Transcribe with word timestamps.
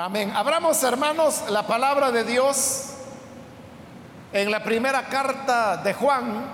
Amén. 0.00 0.30
Abramos, 0.32 0.80
hermanos, 0.84 1.42
la 1.50 1.66
palabra 1.66 2.12
de 2.12 2.22
Dios 2.22 2.90
en 4.32 4.48
la 4.48 4.62
primera 4.62 5.08
carta 5.08 5.78
de 5.78 5.92
Juan. 5.92 6.44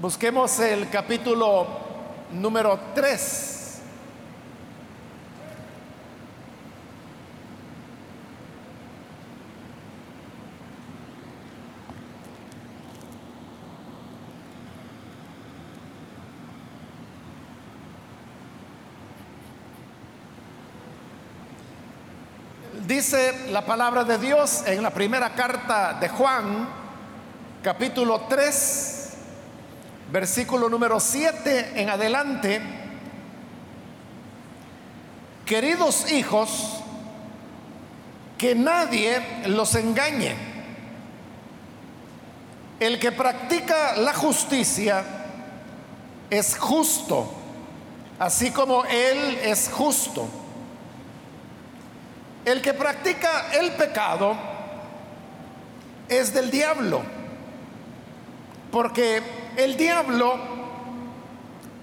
Busquemos 0.00 0.58
el 0.58 0.90
capítulo 0.90 1.68
número 2.32 2.80
3. 2.96 3.59
Dice 23.00 23.46
la 23.48 23.64
palabra 23.64 24.04
de 24.04 24.18
Dios 24.18 24.62
en 24.66 24.82
la 24.82 24.90
primera 24.90 25.30
carta 25.30 25.96
de 25.98 26.06
Juan, 26.10 26.68
capítulo 27.62 28.26
3, 28.28 29.08
versículo 30.12 30.68
número 30.68 31.00
7 31.00 31.80
en 31.80 31.88
adelante. 31.88 32.60
Queridos 35.46 36.12
hijos, 36.12 36.82
que 38.36 38.54
nadie 38.54 39.46
los 39.46 39.74
engañe. 39.76 40.34
El 42.78 42.98
que 42.98 43.12
practica 43.12 43.96
la 43.96 44.12
justicia 44.12 45.02
es 46.28 46.54
justo, 46.54 47.32
así 48.18 48.50
como 48.50 48.84
Él 48.84 49.38
es 49.42 49.70
justo. 49.72 50.39
El 52.44 52.62
que 52.62 52.72
practica 52.72 53.52
el 53.52 53.72
pecado 53.72 54.34
es 56.08 56.32
del 56.32 56.50
diablo, 56.50 57.02
porque 58.72 59.22
el 59.56 59.76
diablo 59.76 60.38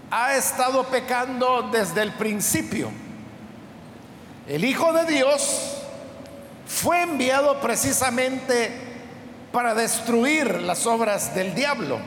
ha 0.10 0.36
estado 0.36 0.84
pecando 0.86 1.70
desde 1.72 2.02
el 2.02 2.12
principio. 2.14 2.90
El 4.48 4.66
Hijo 4.66 4.94
de 4.94 5.06
Dios 5.06 5.78
fue 6.66 7.04
enviado 7.04 7.60
precisamente 7.60 8.72
para 9.52 9.74
destruir 9.74 10.62
las 10.62 10.86
obras 10.88 11.36
del 11.36 11.54
diablo. 11.54 12.00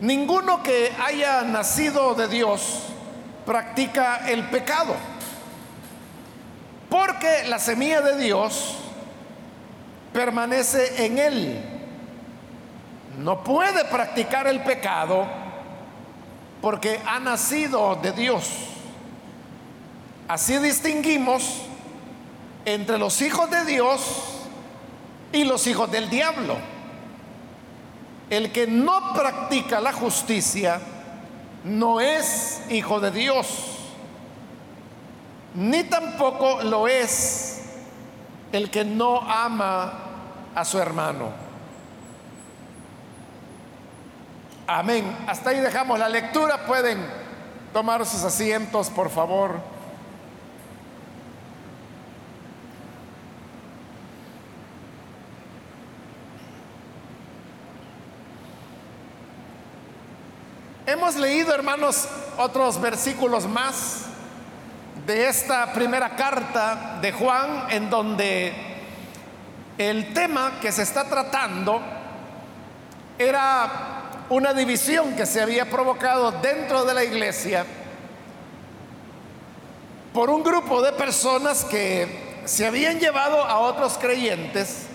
Ninguno 0.00 0.62
que 0.62 0.92
haya 1.04 1.42
nacido 1.42 2.14
de 2.14 2.28
Dios 2.28 2.82
practica 3.44 4.28
el 4.28 4.44
pecado. 4.44 4.94
Porque 6.88 7.44
la 7.46 7.58
semilla 7.58 8.00
de 8.00 8.16
Dios 8.16 8.76
permanece 10.12 11.04
en 11.04 11.18
él. 11.18 11.64
No 13.18 13.42
puede 13.42 13.84
practicar 13.84 14.46
el 14.46 14.60
pecado 14.60 15.26
porque 16.62 17.00
ha 17.06 17.18
nacido 17.18 17.96
de 17.96 18.12
Dios. 18.12 18.48
Así 20.28 20.58
distinguimos 20.58 21.62
entre 22.64 22.98
los 22.98 23.20
hijos 23.22 23.50
de 23.50 23.64
Dios 23.64 24.00
y 25.32 25.44
los 25.44 25.66
hijos 25.66 25.90
del 25.90 26.08
diablo. 26.08 26.56
El 28.30 28.52
que 28.52 28.66
no 28.66 29.14
practica 29.14 29.80
la 29.80 29.92
justicia 29.92 30.80
no 31.64 32.00
es 32.00 32.60
hijo 32.70 33.00
de 33.00 33.10
Dios 33.10 33.77
ni 35.54 35.84
tampoco 35.84 36.62
lo 36.62 36.88
es 36.88 37.60
el 38.52 38.70
que 38.70 38.84
no 38.84 39.20
ama 39.20 39.92
a 40.54 40.64
su 40.64 40.78
hermano. 40.78 41.30
Amén. 44.66 45.16
Hasta 45.26 45.50
ahí 45.50 45.60
dejamos 45.60 45.98
la 45.98 46.08
lectura. 46.08 46.66
Pueden 46.66 46.98
tomar 47.72 48.04
sus 48.04 48.22
asientos, 48.22 48.90
por 48.90 49.08
favor. 49.10 49.60
Hemos 60.86 61.16
leído, 61.16 61.54
hermanos, 61.54 62.08
otros 62.38 62.80
versículos 62.80 63.46
más 63.46 64.07
de 65.08 65.26
esta 65.26 65.72
primera 65.72 66.10
carta 66.10 66.98
de 67.00 67.12
Juan 67.12 67.68
en 67.70 67.88
donde 67.88 68.52
el 69.78 70.12
tema 70.12 70.60
que 70.60 70.70
se 70.70 70.82
está 70.82 71.04
tratando 71.04 71.80
era 73.18 73.70
una 74.28 74.52
división 74.52 75.16
que 75.16 75.24
se 75.24 75.40
había 75.40 75.70
provocado 75.70 76.30
dentro 76.30 76.84
de 76.84 76.92
la 76.92 77.04
iglesia 77.04 77.64
por 80.12 80.28
un 80.28 80.42
grupo 80.42 80.82
de 80.82 80.92
personas 80.92 81.64
que 81.64 82.42
se 82.44 82.66
habían 82.66 83.00
llevado 83.00 83.42
a 83.42 83.60
otros 83.60 83.96
creyentes 83.96 84.88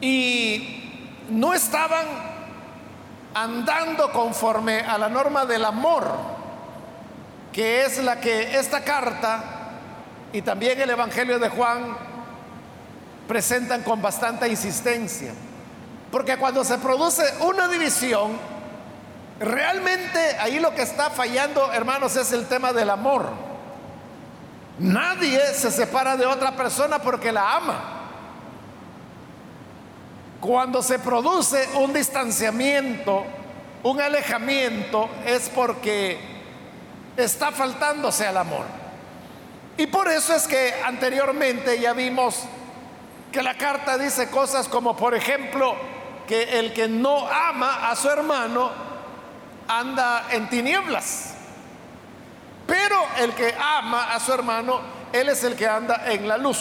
y 0.00 1.02
no 1.28 1.52
estaban 1.52 2.06
andando 3.34 4.10
conforme 4.10 4.80
a 4.80 4.96
la 4.96 5.10
norma 5.10 5.44
del 5.44 5.66
amor 5.66 6.39
que 7.52 7.84
es 7.84 7.98
la 7.98 8.20
que 8.20 8.58
esta 8.58 8.82
carta 8.82 9.42
y 10.32 10.42
también 10.42 10.80
el 10.80 10.90
Evangelio 10.90 11.38
de 11.38 11.48
Juan 11.48 11.96
presentan 13.26 13.82
con 13.82 14.00
bastante 14.00 14.48
insistencia. 14.48 15.32
Porque 16.10 16.36
cuando 16.36 16.64
se 16.64 16.78
produce 16.78 17.22
una 17.40 17.68
división, 17.68 18.32
realmente 19.38 20.18
ahí 20.38 20.58
lo 20.58 20.74
que 20.74 20.82
está 20.82 21.10
fallando, 21.10 21.72
hermanos, 21.72 22.16
es 22.16 22.32
el 22.32 22.46
tema 22.46 22.72
del 22.72 22.90
amor. 22.90 23.28
Nadie 24.78 25.40
se 25.54 25.70
separa 25.70 26.16
de 26.16 26.26
otra 26.26 26.56
persona 26.56 27.00
porque 27.00 27.32
la 27.32 27.56
ama. 27.56 27.84
Cuando 30.40 30.82
se 30.82 30.98
produce 30.98 31.68
un 31.74 31.92
distanciamiento, 31.92 33.24
un 33.82 34.00
alejamiento, 34.00 35.08
es 35.26 35.50
porque 35.50 36.29
está 37.16 37.52
faltándose 37.52 38.26
al 38.26 38.36
amor. 38.36 38.64
Y 39.76 39.86
por 39.86 40.08
eso 40.08 40.34
es 40.34 40.46
que 40.46 40.74
anteriormente 40.84 41.80
ya 41.80 41.92
vimos 41.92 42.44
que 43.32 43.42
la 43.42 43.56
carta 43.56 43.96
dice 43.96 44.28
cosas 44.28 44.68
como, 44.68 44.96
por 44.96 45.14
ejemplo, 45.14 45.74
que 46.26 46.58
el 46.58 46.72
que 46.72 46.88
no 46.88 47.26
ama 47.28 47.90
a 47.90 47.96
su 47.96 48.08
hermano 48.08 48.70
anda 49.68 50.26
en 50.30 50.48
tinieblas. 50.48 51.34
Pero 52.66 52.96
el 53.18 53.32
que 53.32 53.54
ama 53.58 54.12
a 54.12 54.20
su 54.20 54.32
hermano, 54.32 54.80
él 55.12 55.28
es 55.28 55.42
el 55.44 55.56
que 55.56 55.66
anda 55.66 56.04
en 56.06 56.28
la 56.28 56.36
luz. 56.36 56.58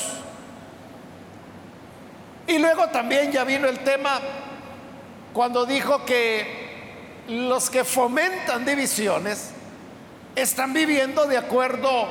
Y 2.48 2.58
luego 2.58 2.88
también 2.88 3.32
ya 3.32 3.44
vino 3.44 3.68
el 3.68 3.80
tema 3.80 4.20
cuando 5.34 5.66
dijo 5.66 6.04
que 6.06 7.26
los 7.28 7.70
que 7.70 7.84
fomentan 7.84 8.66
divisiones 8.66 9.52
están 10.40 10.74
viviendo 10.74 11.26
de 11.26 11.38
acuerdo 11.38 12.08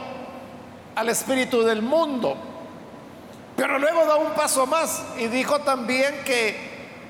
al 0.94 1.09
espíritu 1.09 1.62
del 1.62 1.83
mundo. 1.83 2.37
Pero 3.56 3.78
luego 3.78 4.05
da 4.06 4.16
un 4.16 4.33
paso 4.33 4.66
más 4.66 5.03
y 5.19 5.27
dijo 5.27 5.61
también 5.61 6.22
que 6.25 6.56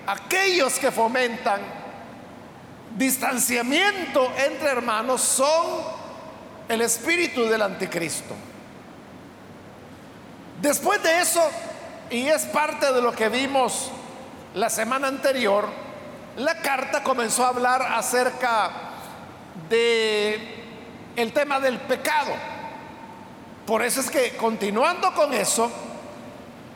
aquellos 0.07 0.79
que 0.79 0.91
fomentan 0.91 1.61
distanciamiento 2.97 4.33
entre 4.37 4.71
hermanos 4.71 5.21
son 5.21 5.67
el 6.69 6.81
espíritu 6.81 7.45
del 7.45 7.63
anticristo. 7.63 8.35
Después 10.61 11.03
de 11.03 11.21
eso, 11.21 11.43
y 12.11 12.27
es 12.29 12.45
parte 12.47 12.93
de 12.93 13.01
lo 13.01 13.13
que 13.13 13.29
vimos 13.29 13.91
la 14.55 14.71
semana 14.71 15.09
anterior, 15.09 15.69
la 16.37 16.57
carta 16.61 17.03
comenzó 17.03 17.45
a 17.45 17.49
hablar 17.49 17.83
acerca 17.83 18.71
de 19.69 20.58
el 21.19 21.33
tema 21.33 21.59
del 21.59 21.79
pecado. 21.81 22.33
Por 23.67 23.83
eso 23.83 24.01
es 24.01 24.09
que 24.09 24.37
continuando 24.37 25.13
con 25.15 25.35
eso, 25.35 25.69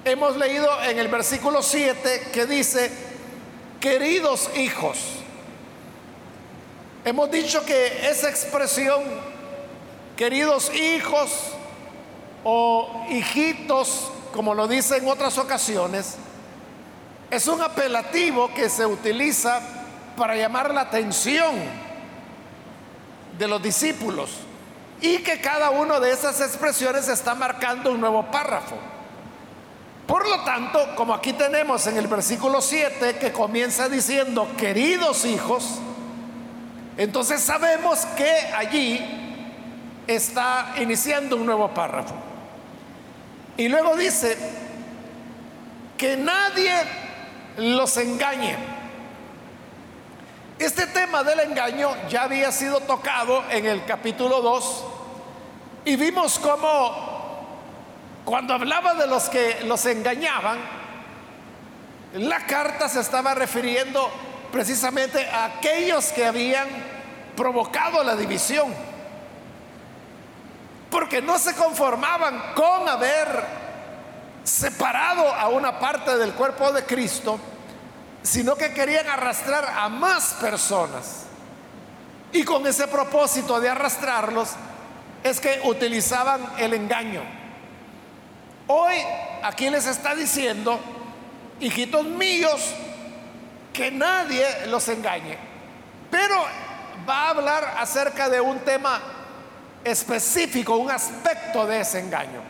hemos 0.05 0.37
leído 0.37 0.69
en 0.83 0.99
el 0.99 1.07
versículo 1.07 1.63
7 1.63 2.31
que 2.33 2.47
dice, 2.47 2.91
queridos 3.81 4.51
hijos, 4.57 4.99
hemos 7.05 7.31
dicho 7.31 7.65
que 7.65 8.11
esa 8.11 8.29
expresión, 8.29 9.05
queridos 10.17 10.75
hijos 10.75 11.53
o 12.43 13.07
hijitos, 13.11 14.11
como 14.33 14.55
lo 14.57 14.67
dice 14.67 14.97
en 14.97 15.07
otras 15.07 15.39
ocasiones, 15.39 16.17
es 17.31 17.47
un 17.47 17.63
apelativo 17.63 18.53
que 18.55 18.69
se 18.69 18.85
utiliza 18.85 19.61
para 20.17 20.35
llamar 20.35 20.75
la 20.75 20.81
atención 20.81 21.92
de 23.39 23.49
los 23.49 23.63
discípulos 23.63 24.31
y 25.01 25.19
que 25.19 25.41
cada 25.41 25.71
una 25.71 25.99
de 25.99 26.13
esas 26.13 26.41
expresiones 26.41 27.09
está 27.09 27.35
marcando 27.35 27.91
un 27.91 28.01
nuevo 28.01 28.31
párrafo. 28.31 28.77
Por 30.07 30.29
lo 30.29 30.41
tanto, 30.43 30.95
como 30.95 31.15
aquí 31.15 31.33
tenemos 31.33 31.87
en 31.87 31.97
el 31.97 32.07
versículo 32.07 32.61
7 32.61 33.19
que 33.19 33.33
comienza 33.33 33.89
diciendo, 33.89 34.49
queridos 34.57 35.25
hijos, 35.25 35.79
entonces 36.97 37.41
sabemos 37.41 38.01
que 38.17 38.31
allí 38.57 39.01
está 40.07 40.75
iniciando 40.81 41.37
un 41.37 41.47
nuevo 41.47 41.69
párrafo. 41.73 42.15
Y 43.57 43.69
luego 43.69 43.97
dice, 43.97 44.37
que 46.03 46.17
nadie 46.17 46.73
los 47.59 47.97
engañe. 47.97 48.57
Este 50.63 50.87
tema 50.87 51.25
del 51.25 51.41
engaño 51.41 51.91
ya 52.09 52.23
había 52.23 52.53
sido 52.53 52.79
tocado 52.79 53.43
en 53.51 53.67
el 53.67 53.85
capítulo 53.85 54.41
2 54.41 54.85
y 55.87 55.97
vimos 55.97 56.39
cómo 56.39 57.43
cuando 58.25 58.55
hablaba 58.55 58.95
de 58.95 59.09
los 59.09 59.29
que 59.29 59.63
los 59.65 59.85
engañaban, 59.87 60.59
la 62.13 62.47
carta 62.47 62.89
se 62.89 63.01
estaba 63.01 63.35
refiriendo 63.35 64.09
precisamente 64.53 65.27
a 65.27 65.47
aquellos 65.47 66.13
que 66.13 66.27
habían 66.27 66.69
provocado 67.37 68.05
la 68.05 68.15
división, 68.15 68.73
porque 70.93 71.21
no 71.21 71.41
se 71.41 71.57
conformaban 71.57 72.53
con 72.55 72.89
haber 72.89 73.27
separado 74.45 75.27
a 75.27 75.49
una 75.49 75.81
parte 75.81 76.17
del 76.19 76.35
cuerpo 76.35 76.71
de 76.71 76.85
Cristo, 76.85 77.41
sino 78.23 78.55
que 78.57 78.73
querían 78.73 79.09
arrastrar 79.09 79.65
a 79.65 79.89
más 79.89 80.35
personas. 80.35 81.25
Y 82.33 82.45
con 82.45 82.67
ese 82.67 82.89
propósito 82.89 83.61
de 83.61 83.69
arrastrarlos 83.69 84.51
es 85.23 85.41
que 85.41 85.61
utilizaban 85.65 86.55
el 86.59 86.75
engaño. 86.75 87.23
Hoy 88.67 88.97
aquí 89.43 89.69
les 89.69 89.87
está 89.87 90.15
diciendo, 90.15 90.79
hijitos 91.61 92.05
míos, 92.05 92.75
que 93.73 93.91
nadie 93.91 94.67
los 94.67 94.89
engañe. 94.89 95.37
Pero 96.11 96.37
va 97.09 97.27
a 97.27 97.31
hablar 97.31 97.75
acerca 97.79 98.29
de 98.29 98.41
un 98.41 98.61
tema 98.61 99.01
específico, 99.85 100.77
un 100.77 100.91
aspecto 100.91 101.67
de 101.67 101.81
ese 101.81 102.01
engaño. 102.01 102.41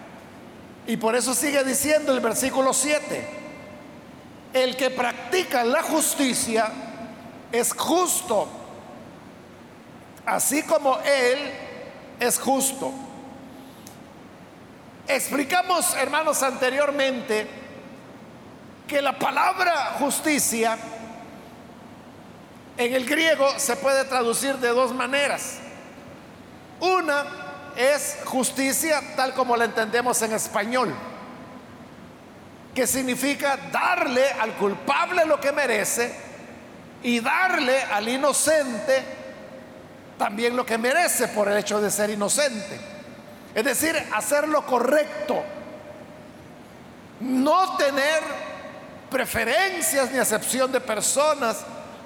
Y 0.87 0.97
por 0.97 1.15
eso 1.15 1.35
sigue 1.35 1.63
diciendo 1.65 2.13
el 2.13 2.21
versículo 2.21 2.73
7, 2.73 3.42
el 4.53 4.77
que 4.77 4.91
practica 4.91 5.65
la 5.65 5.83
justicia 5.83 6.71
es 7.51 7.73
justo, 7.75 8.49
así 10.27 10.63
como 10.63 10.99
él 11.01 11.53
es 12.21 12.39
justo. 12.39 12.93
Explicamos, 15.09 15.95
hermanos, 15.97 16.43
anteriormente 16.43 17.47
que 18.87 19.03
la 19.03 19.19
palabra 19.19 19.97
justicia 19.99 20.79
en 22.77 22.95
el 22.95 23.07
griego 23.07 23.47
se 23.59 23.77
puede 23.77 24.05
traducir 24.05 24.57
de 24.57 24.69
dos 24.69 24.95
maneras. 24.95 25.59
Una 26.81 27.25
es 27.77 28.19
justicia 28.25 29.01
tal 29.17 29.35
como 29.35 29.57
la 29.57 29.65
entendemos 29.65 30.21
en 30.23 30.33
español, 30.33 30.95
que 32.75 32.87
significa 32.87 33.59
darle 33.71 34.31
al 34.31 34.55
culpable 34.55 35.25
lo 35.27 35.41
que 35.41 35.53
merece 35.53 36.15
y 37.03 37.21
darle 37.21 37.83
al 37.83 38.09
inocente 38.09 39.23
también 40.23 40.57
lo 40.57 40.65
que 40.65 40.79
merece 40.79 41.27
por 41.29 41.49
el 41.49 41.59
hecho 41.59 41.81
de 41.81 41.91
ser 41.91 42.11
inocente. 42.11 42.79
Es 43.55 43.65
decir, 43.65 44.01
hacer 44.15 44.47
lo 44.47 44.65
correcto. 44.65 45.43
No 47.19 47.77
tener 47.77 48.23
preferencias 49.11 50.13
ni 50.13 50.19
acepción 50.19 50.71
de 50.71 50.81
personas, 50.81 51.59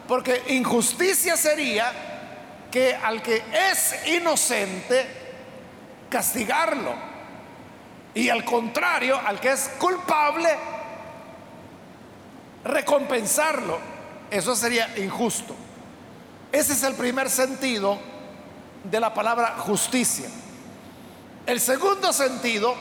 porque 0.09 0.43
injusticia 0.49 1.37
sería 1.37 1.93
que 2.71 2.95
al 2.95 3.23
que 3.23 3.43
es 3.71 4.07
inocente, 4.07 5.07
castigarlo. 6.09 6.95
Y 8.17 8.31
al 8.31 8.47
contrario, 8.47 9.21
al 9.27 9.39
que 9.39 9.53
es 9.53 9.69
culpable, 9.79 10.49
recompensarlo. 12.65 13.79
Eso 14.31 14.57
sería 14.57 14.97
injusto. 14.97 15.55
Ese 16.51 16.73
es 16.73 16.83
el 16.83 16.95
primer 16.95 17.29
sentido 17.29 17.99
de 18.85 19.01
la 19.01 19.13
palabra 19.13 19.57
justicia. 19.59 20.31
El 21.45 21.61
segundo 21.61 22.11
sentido 22.11 22.75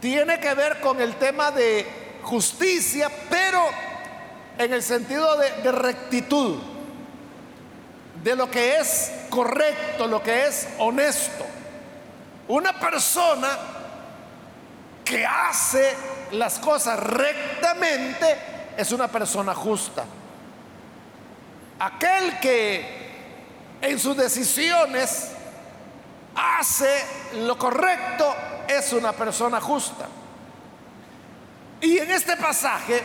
tiene 0.00 0.40
que 0.40 0.54
ver 0.54 0.80
con 0.80 0.98
el 1.02 1.16
tema 1.16 1.50
de 1.50 1.86
justicia, 2.22 3.10
pero 3.28 3.62
en 4.56 4.72
el 4.72 4.82
sentido 4.82 5.36
de, 5.36 5.72
rectitud, 5.72 6.56
de 8.24 8.34
lo 8.34 8.50
que 8.50 8.78
es 8.78 9.12
correcto, 9.28 10.06
lo 10.06 10.22
que 10.22 10.46
es 10.46 10.68
honesto. 10.78 11.44
Una 12.48 12.72
persona 12.80 13.81
que 15.04 15.26
hace 15.26 15.94
las 16.32 16.58
cosas 16.58 16.98
rectamente 16.98 18.36
es 18.76 18.92
una 18.92 19.08
persona 19.08 19.54
justa. 19.54 20.04
Aquel 21.78 22.38
que 22.38 23.02
en 23.80 23.98
sus 23.98 24.16
decisiones 24.16 25.32
hace 26.34 27.04
lo 27.34 27.58
correcto 27.58 28.34
es 28.68 28.92
una 28.92 29.12
persona 29.12 29.60
justa. 29.60 30.06
Y 31.80 31.98
en 31.98 32.10
este 32.10 32.36
pasaje, 32.36 33.02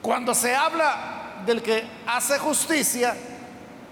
cuando 0.00 0.34
se 0.34 0.54
habla 0.54 1.42
del 1.44 1.62
que 1.62 1.86
hace 2.06 2.38
justicia, 2.38 3.14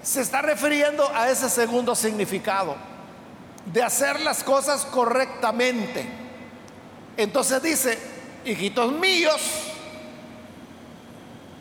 se 0.03 0.23
está 0.23 0.41
refiriendo 0.41 1.07
a 1.15 1.29
ese 1.29 1.51
segundo 1.51 1.95
significado, 1.95 2.75
de 3.67 3.83
hacer 3.83 4.21
las 4.21 4.43
cosas 4.43 4.87
correctamente. 4.87 6.30
Entonces 7.23 7.63
dice, 7.63 7.99
hijitos 8.47 8.93
míos, 8.93 9.43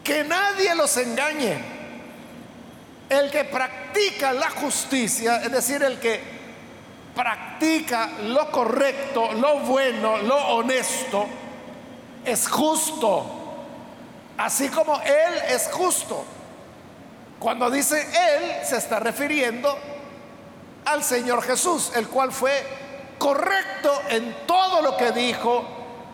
que 0.01 0.23
nadie 0.23 0.73
los 0.73 0.95
engañe. 0.95 1.57
El 3.09 3.29
que 3.29 3.43
practica 3.43 4.31
la 4.31 4.51
justicia, 4.51 5.37
es 5.43 5.51
decir, 5.51 5.83
el 5.83 5.99
que 5.99 6.21
practica 7.13 8.09
lo 8.23 8.49
correcto, 8.51 9.33
lo 9.33 9.59
bueno, 9.59 10.19
lo 10.19 10.37
honesto, 10.37 11.27
es 12.23 12.47
justo. 12.47 13.25
Así 14.37 14.69
como 14.69 15.01
Él 15.01 15.41
es 15.49 15.69
justo. 15.73 16.23
Cuando 17.37 17.69
dice 17.69 17.99
Él, 18.01 18.65
se 18.65 18.77
está 18.77 19.01
refiriendo 19.01 19.77
al 20.85 21.03
Señor 21.03 21.41
Jesús, 21.43 21.91
el 21.95 22.07
cual 22.07 22.31
fue 22.31 22.63
correcto 23.19 24.01
en 24.09 24.47
todo 24.47 24.81
lo 24.81 24.97
que 24.97 25.11
dijo, 25.11 25.63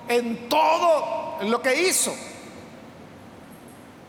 en 0.09 0.49
todo 0.49 1.37
lo 1.43 1.61
que 1.61 1.87
hizo. 1.87 2.13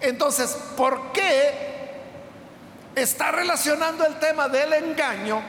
Entonces, 0.01 0.51
¿por 0.77 1.13
qué 1.13 1.77
está 2.97 3.31
relacionando 3.31 4.05
el 4.05 4.19
tema 4.19 4.49
del 4.49 4.73
engaño 4.73 5.41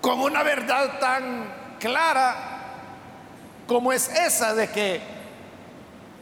con 0.00 0.20
una 0.20 0.42
verdad 0.42 0.98
tan 0.98 1.76
clara 1.78 2.56
como 3.66 3.92
es 3.92 4.08
esa 4.08 4.54
de 4.54 4.70
que 4.70 5.00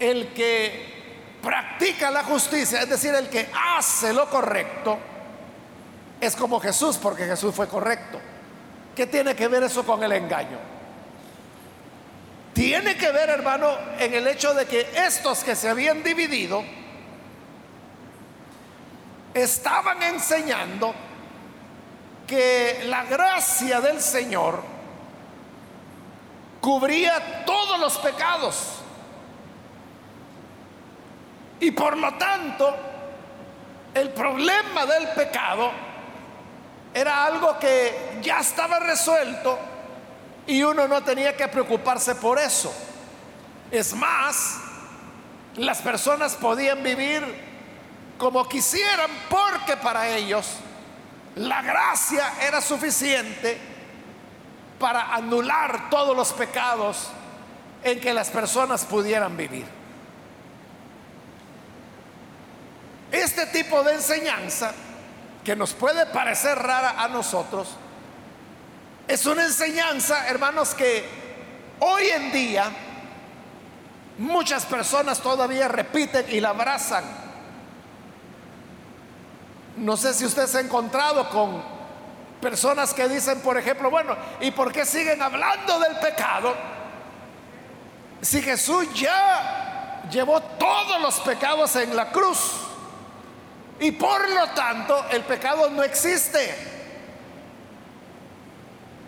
el 0.01 0.33
que 0.33 0.95
practica 1.43 2.11
la 2.11 2.25
justicia, 2.25 2.81
es 2.81 2.89
decir, 2.89 3.15
el 3.15 3.29
que 3.29 3.51
hace 3.77 4.13
lo 4.15 4.29
correcto, 4.31 4.99
es 6.21 6.35
como 6.35 6.59
Jesús, 6.59 6.97
porque 6.97 7.27
Jesús 7.27 7.55
fue 7.55 7.69
correcto. 7.69 8.19
¿Qué 8.95 9.07
tiene 9.07 9.35
que 9.35 9.49
ver 9.49 9.63
eso 9.65 9.85
con 9.85 10.03
el 10.03 10.13
engaño? 10.13 10.59
Tiene 12.53 12.97
que 12.97 13.11
ver, 13.11 13.31
hermano, 13.31 13.77
en 13.99 14.15
el 14.15 14.27
hecho 14.29 14.55
de 14.55 14.67
que 14.67 14.89
estos 14.95 15.43
que 15.43 15.57
se 15.57 15.69
habían 15.69 16.05
dividido 16.05 16.63
estaban 19.35 20.01
enseñando 20.05 20.95
que 22.29 22.85
la 22.87 23.05
gracia 23.05 23.81
del 23.81 24.01
Señor 24.01 24.63
cubría 26.61 27.45
todos 27.45 27.81
los 27.81 27.99
pecados. 27.99 28.77
Y 31.59 31.73
por 31.73 31.97
lo 31.97 32.15
tanto, 32.15 32.75
el 33.95 34.11
problema 34.11 34.87
del 34.87 35.09
pecado 35.09 35.73
era 36.95 37.25
algo 37.27 37.59
que 37.59 38.21
ya 38.23 38.39
estaba 38.39 38.79
resuelto 38.79 39.59
y 40.47 40.63
uno 40.63 40.87
no 40.87 41.03
tenía 41.03 41.37
que 41.37 41.49
preocuparse 41.49 42.15
por 42.15 42.39
eso. 42.39 42.73
Es 43.71 43.93
más, 43.95 44.61
las 45.57 45.83
personas 45.83 46.37
podían 46.37 46.83
vivir 46.83 47.23
como 48.17 48.49
quisieran 48.49 49.11
porque 49.29 49.77
para 49.77 50.09
ellos 50.09 50.47
la 51.35 51.63
gracia 51.63 52.35
era 52.41 52.61
suficiente 52.61 53.59
para 54.79 55.15
anular 55.15 55.91
todos 55.91 56.17
los 56.17 56.33
pecados 56.33 57.09
en 57.83 58.01
que 58.01 58.15
las 58.15 58.31
personas 58.31 58.85
pudieran 58.85 59.37
vivir. 59.37 59.67
Este 63.11 63.47
tipo 63.47 63.83
de 63.83 63.95
enseñanza, 63.95 64.73
que 65.45 65.55
nos 65.55 65.75
puede 65.75 66.07
parecer 66.07 66.59
rara 66.59 67.03
a 67.03 67.09
nosotros, 67.09 67.69
es 69.07 69.27
una 69.27 69.45
enseñanza, 69.45 70.27
hermanos, 70.29 70.75
que 70.75 71.05
hoy 71.81 72.05
en 72.09 72.33
día 72.33 72.71
muchas 74.17 74.65
personas 74.65 75.21
todavía 75.21 75.69
repiten 75.69 76.25
y 76.31 76.41
la 76.41 76.51
abrazan. 76.51 77.05
No 79.77 79.97
sé 79.97 80.15
si 80.15 80.25
usted 80.25 80.47
se 80.47 80.59
ha 80.59 80.61
encontrado 80.63 81.29
con 81.29 81.63
personas 82.41 82.95
que 82.95 83.09
dicen, 83.09 83.41
por 83.41 83.59
ejemplo, 83.59 83.91
bueno, 83.91 84.17
¿y 84.41 84.51
por 84.53 84.73
qué 84.73 84.87
siguen 84.87 85.21
hablando 85.21 85.79
del 85.81 85.97
pecado? 85.97 86.55
Si 88.23 88.41
Jesús 88.41 88.87
ya 88.95 90.03
llevó 90.11 90.41
todos 90.41 91.01
los 91.03 91.21
pecados 91.21 91.77
en 91.77 91.95
la 91.95 92.11
cruz 92.11 92.65
y 93.85 93.93
por 93.93 94.31
lo 94.31 94.47
tanto 94.49 95.05
el 95.11 95.25
pecado 95.25 95.69
no 95.69 95.83
existe. 95.83 96.55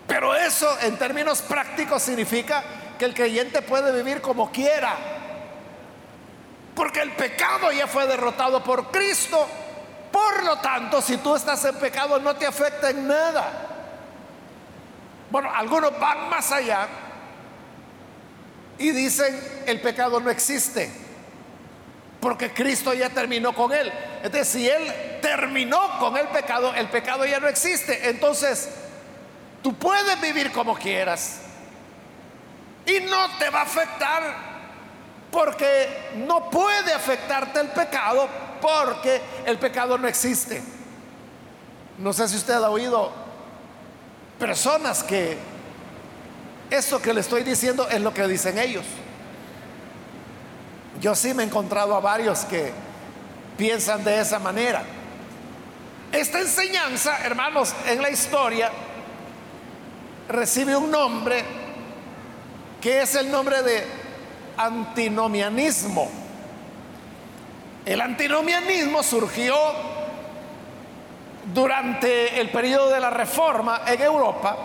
Pero 0.06 0.34
eso 0.34 0.68
en 0.82 0.98
términos 0.98 1.40
prácticos 1.40 2.02
significa 2.02 2.62
que 2.98 3.06
el 3.06 3.14
creyente 3.14 3.62
puede 3.62 3.90
vivir 3.90 4.20
como 4.20 4.52
quiera. 4.52 4.94
Porque 6.74 7.00
el 7.00 7.12
pecado 7.12 7.72
ya 7.72 7.86
fue 7.86 8.06
derrotado 8.06 8.62
por 8.62 8.90
Cristo. 8.90 9.48
Por 10.12 10.44
lo 10.44 10.58
tanto, 10.58 11.00
si 11.00 11.16
tú 11.16 11.34
estás 11.34 11.64
en 11.64 11.76
pecado 11.76 12.18
no 12.18 12.36
te 12.36 12.46
afecta 12.46 12.90
en 12.90 13.08
nada. 13.08 13.50
Bueno, 15.30 15.50
algunos 15.54 15.98
van 15.98 16.28
más 16.28 16.52
allá 16.52 16.86
y 18.76 18.90
dicen 18.90 19.64
el 19.64 19.80
pecado 19.80 20.20
no 20.20 20.28
existe. 20.28 21.05
Porque 22.20 22.52
Cristo 22.52 22.94
ya 22.94 23.10
terminó 23.10 23.54
con 23.54 23.72
él. 23.72 23.92
Entonces, 24.22 24.48
si 24.48 24.68
él 24.68 25.20
terminó 25.20 25.98
con 25.98 26.16
el 26.16 26.28
pecado, 26.28 26.74
el 26.74 26.88
pecado 26.88 27.24
ya 27.26 27.40
no 27.40 27.48
existe. 27.48 28.08
Entonces, 28.08 28.70
tú 29.62 29.74
puedes 29.74 30.20
vivir 30.20 30.52
como 30.52 30.74
quieras. 30.74 31.40
Y 32.86 33.00
no 33.00 33.38
te 33.38 33.50
va 33.50 33.60
a 33.60 33.64
afectar 33.64 34.22
porque 35.30 36.12
no 36.26 36.48
puede 36.50 36.92
afectarte 36.92 37.60
el 37.60 37.68
pecado 37.68 38.28
porque 38.60 39.20
el 39.44 39.58
pecado 39.58 39.98
no 39.98 40.08
existe. 40.08 40.62
No 41.98 42.12
sé 42.12 42.28
si 42.28 42.36
usted 42.36 42.54
ha 42.54 42.70
oído 42.70 43.12
personas 44.38 45.02
que 45.02 45.36
esto 46.70 47.00
que 47.00 47.12
le 47.12 47.20
estoy 47.20 47.42
diciendo 47.42 47.88
es 47.88 48.00
lo 48.00 48.12
que 48.12 48.26
dicen 48.26 48.58
ellos. 48.58 48.84
Yo 51.00 51.14
sí 51.14 51.34
me 51.34 51.42
he 51.42 51.46
encontrado 51.46 51.94
a 51.94 52.00
varios 52.00 52.44
que 52.44 52.72
piensan 53.56 54.02
de 54.04 54.20
esa 54.20 54.38
manera. 54.38 54.82
Esta 56.12 56.40
enseñanza, 56.40 57.18
hermanos, 57.24 57.74
en 57.86 58.00
la 58.00 58.10
historia 58.10 58.70
recibe 60.28 60.76
un 60.76 60.90
nombre 60.90 61.44
que 62.80 63.02
es 63.02 63.14
el 63.14 63.30
nombre 63.30 63.62
de 63.62 63.84
antinomianismo. 64.56 66.08
El 67.84 68.00
antinomianismo 68.00 69.02
surgió 69.02 69.54
durante 71.52 72.40
el 72.40 72.50
periodo 72.50 72.90
de 72.90 73.00
la 73.00 73.10
reforma 73.10 73.82
en 73.86 74.02
Europa 74.02 74.56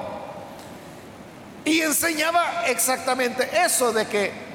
y 1.64 1.82
enseñaba 1.82 2.66
exactamente 2.68 3.50
eso 3.64 3.94
de 3.94 4.08
que 4.08 4.50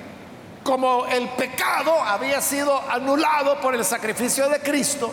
como 0.67 1.07
el 1.07 1.29
pecado 1.29 2.03
había 2.03 2.41
sido 2.41 2.83
anulado 2.91 3.61
por 3.61 3.77
el 3.77 3.85
sacrificio 3.85 4.49
de 4.49 4.59
Cristo, 4.59 5.13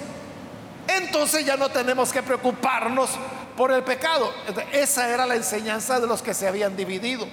entonces 0.88 1.46
ya 1.46 1.56
no 1.56 1.70
tenemos 1.70 2.12
que 2.12 2.24
preocuparnos 2.24 3.12
por 3.56 3.72
el 3.72 3.84
pecado. 3.84 4.34
Esa 4.72 5.08
era 5.10 5.28
la 5.28 5.36
enseñanza 5.36 6.00
de 6.00 6.08
los 6.08 6.24
que 6.24 6.34
se 6.34 6.48
habían 6.48 6.76
dividido. 6.76 7.28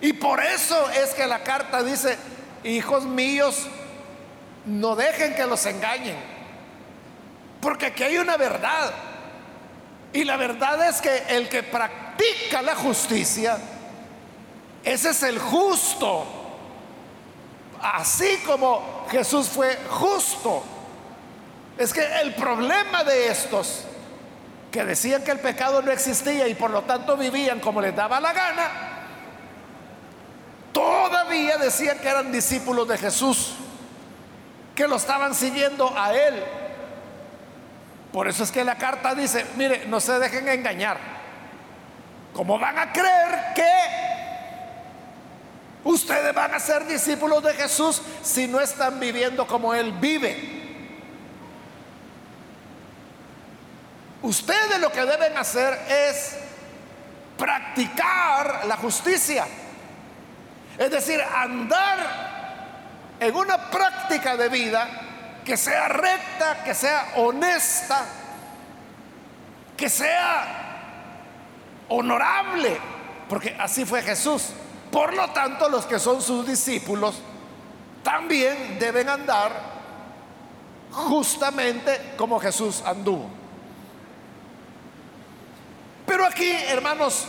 Y 0.00 0.14
por 0.14 0.42
eso 0.42 0.90
es 0.90 1.14
que 1.14 1.28
la 1.28 1.44
carta 1.44 1.84
dice, 1.84 2.18
hijos 2.64 3.04
míos, 3.04 3.68
no 4.64 4.96
dejen 4.96 5.36
que 5.36 5.46
los 5.46 5.64
engañen. 5.64 6.16
Porque 7.60 7.86
aquí 7.86 8.02
hay 8.02 8.18
una 8.18 8.36
verdad. 8.36 8.92
Y 10.12 10.24
la 10.24 10.36
verdad 10.36 10.88
es 10.88 11.00
que 11.00 11.22
el 11.28 11.48
que 11.48 11.62
practica 11.62 12.62
la 12.62 12.74
justicia, 12.74 13.58
ese 14.82 15.10
es 15.10 15.22
el 15.22 15.38
justo. 15.38 16.35
Así 17.82 18.38
como 18.46 19.06
Jesús 19.10 19.48
fue 19.48 19.76
justo. 19.90 20.62
Es 21.78 21.92
que 21.92 22.04
el 22.20 22.34
problema 22.34 23.04
de 23.04 23.28
estos 23.28 23.84
que 24.70 24.84
decían 24.84 25.22
que 25.22 25.30
el 25.30 25.40
pecado 25.40 25.82
no 25.82 25.90
existía 25.90 26.48
y 26.48 26.54
por 26.54 26.70
lo 26.70 26.82
tanto 26.82 27.16
vivían 27.16 27.60
como 27.60 27.80
les 27.80 27.94
daba 27.94 28.20
la 28.20 28.32
gana, 28.32 28.70
todavía 30.72 31.56
decían 31.58 31.98
que 31.98 32.08
eran 32.08 32.32
discípulos 32.32 32.86
de 32.88 32.98
Jesús, 32.98 33.54
que 34.74 34.86
lo 34.86 34.96
estaban 34.96 35.34
siguiendo 35.34 35.92
a 35.96 36.14
Él. 36.14 36.44
Por 38.12 38.28
eso 38.28 38.44
es 38.44 38.50
que 38.50 38.64
la 38.64 38.76
carta 38.76 39.14
dice, 39.14 39.46
mire, 39.56 39.86
no 39.86 40.00
se 40.00 40.18
dejen 40.18 40.48
engañar. 40.48 40.98
¿Cómo 42.32 42.58
van 42.58 42.78
a 42.78 42.92
creer 42.92 43.54
que 43.54 44.15
ustedes 45.86 46.34
van 46.34 46.52
a 46.54 46.60
ser 46.60 46.86
discípulos 46.86 47.42
de 47.42 47.54
Jesús 47.54 48.02
si 48.22 48.46
no 48.46 48.60
están 48.60 48.98
viviendo 49.00 49.46
como 49.46 49.72
Él 49.74 49.92
vive? 49.92 50.54
Ustedes 54.22 54.80
lo 54.80 54.90
que 54.90 55.04
deben 55.06 55.36
hacer 55.36 55.78
es 55.88 56.36
practicar 57.38 58.66
la 58.66 58.76
justicia. 58.76 59.46
Es 60.76 60.90
decir, 60.90 61.20
andar 61.22 61.98
en 63.20 63.34
una 63.34 63.70
práctica 63.70 64.36
de 64.36 64.48
vida 64.48 64.88
que 65.44 65.56
sea 65.56 65.88
recta, 65.88 66.64
que 66.64 66.74
sea 66.74 67.12
honesta, 67.16 68.04
que 69.76 69.88
sea 69.88 70.66
honorable, 71.88 72.78
porque 73.28 73.56
así 73.58 73.84
fue 73.84 74.02
Jesús. 74.02 74.50
Por 74.90 75.14
lo 75.14 75.28
tanto, 75.30 75.68
los 75.68 75.86
que 75.86 75.98
son 75.98 76.22
sus 76.22 76.46
discípulos 76.46 77.16
también 78.02 78.78
deben 78.78 79.08
andar 79.08 79.52
justamente 80.92 82.14
como 82.16 82.38
Jesús 82.38 82.82
anduvo. 82.84 83.28
Pero 86.06 86.24
aquí, 86.24 86.50
hermanos, 86.68 87.26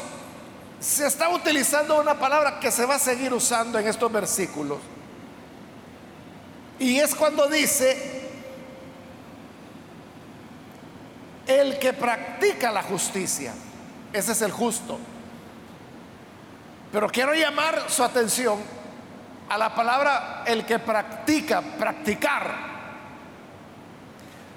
se 0.79 1.07
está 1.07 1.29
utilizando 1.29 1.99
una 1.99 2.19
palabra 2.19 2.59
que 2.59 2.71
se 2.71 2.85
va 2.85 2.95
a 2.95 2.99
seguir 2.99 3.33
usando 3.33 3.79
en 3.79 3.87
estos 3.87 4.11
versículos. 4.11 4.77
Y 6.79 6.99
es 6.99 7.15
cuando 7.15 7.47
dice, 7.47 8.29
el 11.47 11.79
que 11.79 11.93
practica 11.93 12.71
la 12.71 12.83
justicia, 12.83 13.53
ese 14.13 14.31
es 14.31 14.41
el 14.43 14.51
justo. 14.51 14.99
Pero 16.91 17.09
quiero 17.09 17.33
llamar 17.33 17.89
su 17.89 18.03
atención 18.03 18.59
a 19.49 19.57
la 19.57 19.73
palabra 19.73 20.43
el 20.45 20.65
que 20.65 20.79
practica, 20.79 21.61
practicar. 21.61 22.67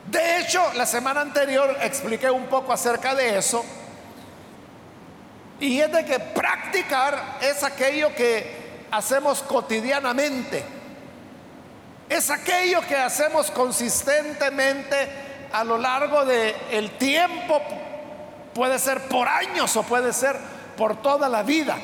De 0.06 0.40
hecho, 0.40 0.62
la 0.74 0.86
semana 0.86 1.20
anterior 1.20 1.76
expliqué 1.82 2.30
un 2.30 2.46
poco 2.46 2.72
acerca 2.72 3.14
de 3.14 3.38
eso 3.38 3.64
y 5.60 5.80
es 5.80 5.92
de 5.92 6.04
que 6.04 6.18
practicar 6.18 7.38
es 7.40 7.62
aquello 7.62 8.14
que 8.14 8.86
hacemos 8.90 9.42
cotidianamente. 9.42 10.64
Es 12.08 12.30
aquello 12.30 12.80
que 12.80 12.96
hacemos 12.96 13.50
consistentemente 13.50 15.48
a 15.52 15.62
lo 15.62 15.78
largo 15.78 16.24
del 16.24 16.54
el 16.70 16.90
tiempo. 16.92 17.60
Puede 18.54 18.78
ser 18.78 19.02
por 19.02 19.28
años 19.28 19.76
o 19.76 19.82
puede 19.82 20.12
ser 20.12 20.36
por 20.76 21.00
toda 21.02 21.28
la 21.28 21.42
vida. 21.42 21.76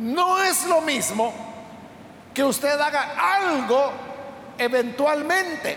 No 0.00 0.42
es 0.42 0.64
lo 0.64 0.80
mismo 0.80 1.30
que 2.32 2.42
usted 2.42 2.80
haga 2.80 3.36
algo 3.36 3.92
eventualmente. 4.56 5.76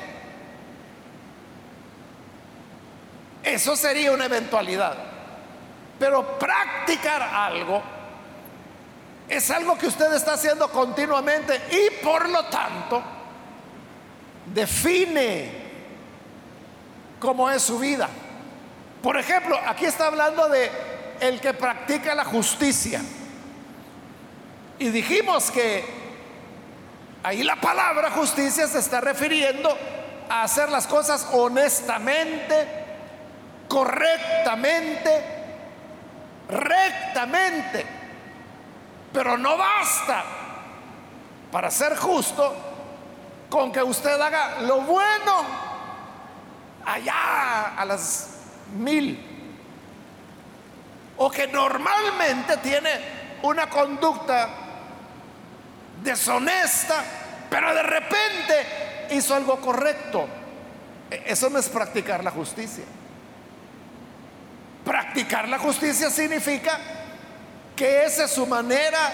Eso 3.44 3.76
sería 3.76 4.14
una 4.14 4.26
eventualidad. 4.26 4.96
Pero 6.00 6.40
practicar 6.40 7.22
algo 7.22 7.84
es 9.28 9.52
algo 9.52 9.78
que 9.78 9.88
usted 9.88 10.14
está 10.14 10.34
haciendo 10.34 10.70
continuamente 10.70 11.62
y 11.72 12.04
por 12.04 12.30
lo 12.30 12.46
tanto 12.46 13.04
define 14.54 15.52
cómo 17.20 17.50
es 17.50 17.62
su 17.62 17.78
vida. 17.78 18.08
Por 19.02 19.18
ejemplo, 19.18 19.60
aquí 19.68 19.84
está 19.84 20.08
hablando 20.08 20.48
de 20.48 20.72
el 21.20 21.42
que 21.42 21.54
practica 21.54 22.16
la 22.16 22.24
justicia. 22.24 23.02
Y 24.80 24.90
dijimos 24.90 25.52
que 25.52 25.86
ahí 27.24 27.44
la 27.44 27.56
palabra 27.58 28.12
justicia 28.12 28.68
se 28.68 28.80
está 28.80 29.02
refiriendo 29.02 29.76
a 30.30 30.44
hacer 30.44 30.70
las 30.70 30.88
cosas 30.88 31.28
honestamente, 31.32 32.68
correctamente, 33.68 35.24
rectamente. 36.50 37.86
Pero 39.14 39.38
no 39.38 39.58
basta 39.58 40.24
para 41.52 41.70
ser 41.70 41.96
justo 41.96 42.56
con 43.50 43.72
que 43.72 43.84
usted 43.84 44.20
haga 44.20 44.62
lo 44.62 44.82
bueno 44.82 45.46
allá 46.84 47.76
a 47.78 47.86
las 47.86 48.30
mil. 48.76 49.30
O 51.18 51.30
que 51.30 51.46
normalmente 51.46 52.58
tiene 52.58 52.90
una 53.44 53.70
conducta 53.70 54.63
deshonesta, 56.04 57.04
pero 57.50 57.74
de 57.74 57.84
repente 57.84 59.08
hizo 59.12 59.36
algo 59.36 59.60
correcto. 59.60 60.28
E, 61.10 61.24
eso 61.28 61.50
no 61.50 61.60
es 61.60 61.70
practicar 61.70 62.24
la 62.24 62.32
justicia. 62.32 62.84
Practicar 64.84 65.48
la 65.48 65.58
justicia 65.58 66.10
significa 66.10 66.78
que 67.76 68.06
esa 68.06 68.26
es 68.26 68.32
su 68.32 68.46
manera 68.46 69.12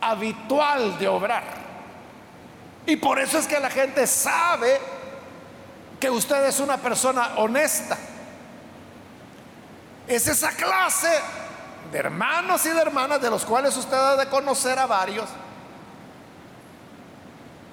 habitual 0.00 0.98
de 0.98 1.08
obrar. 1.08 1.44
Y 2.86 2.96
por 2.96 3.18
eso 3.18 3.38
es 3.38 3.46
que 3.46 3.60
la 3.60 3.70
gente 3.70 4.06
sabe 4.06 4.80
que 6.00 6.08
usted 6.08 6.46
es 6.46 6.58
una 6.60 6.78
persona 6.78 7.34
honesta. 7.36 7.98
Es 10.06 10.26
esa 10.26 10.50
clase 10.52 11.10
de 11.90 11.98
hermanos 11.98 12.64
y 12.66 12.70
de 12.70 12.80
hermanas 12.80 13.20
de 13.20 13.30
los 13.30 13.44
cuales 13.44 13.76
usted 13.76 13.96
ha 13.96 14.16
de 14.16 14.28
conocer 14.28 14.78
a 14.78 14.86
varios, 14.86 15.28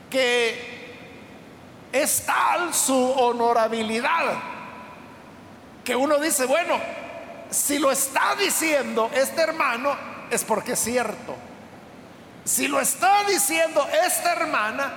que 0.09 0.75
es 1.91 2.25
tal 2.25 2.73
su 2.73 3.11
honorabilidad 3.11 4.35
que 5.83 5.95
uno 5.95 6.17
dice, 6.17 6.45
bueno, 6.45 6.79
si 7.49 7.77
lo 7.77 7.91
está 7.91 8.35
diciendo 8.35 9.09
este 9.13 9.41
hermano 9.41 9.95
es 10.31 10.43
porque 10.43 10.73
es 10.73 10.79
cierto. 10.79 11.35
Si 12.43 12.67
lo 12.67 12.79
está 12.79 13.23
diciendo 13.23 13.87
esta 14.05 14.33
hermana 14.33 14.93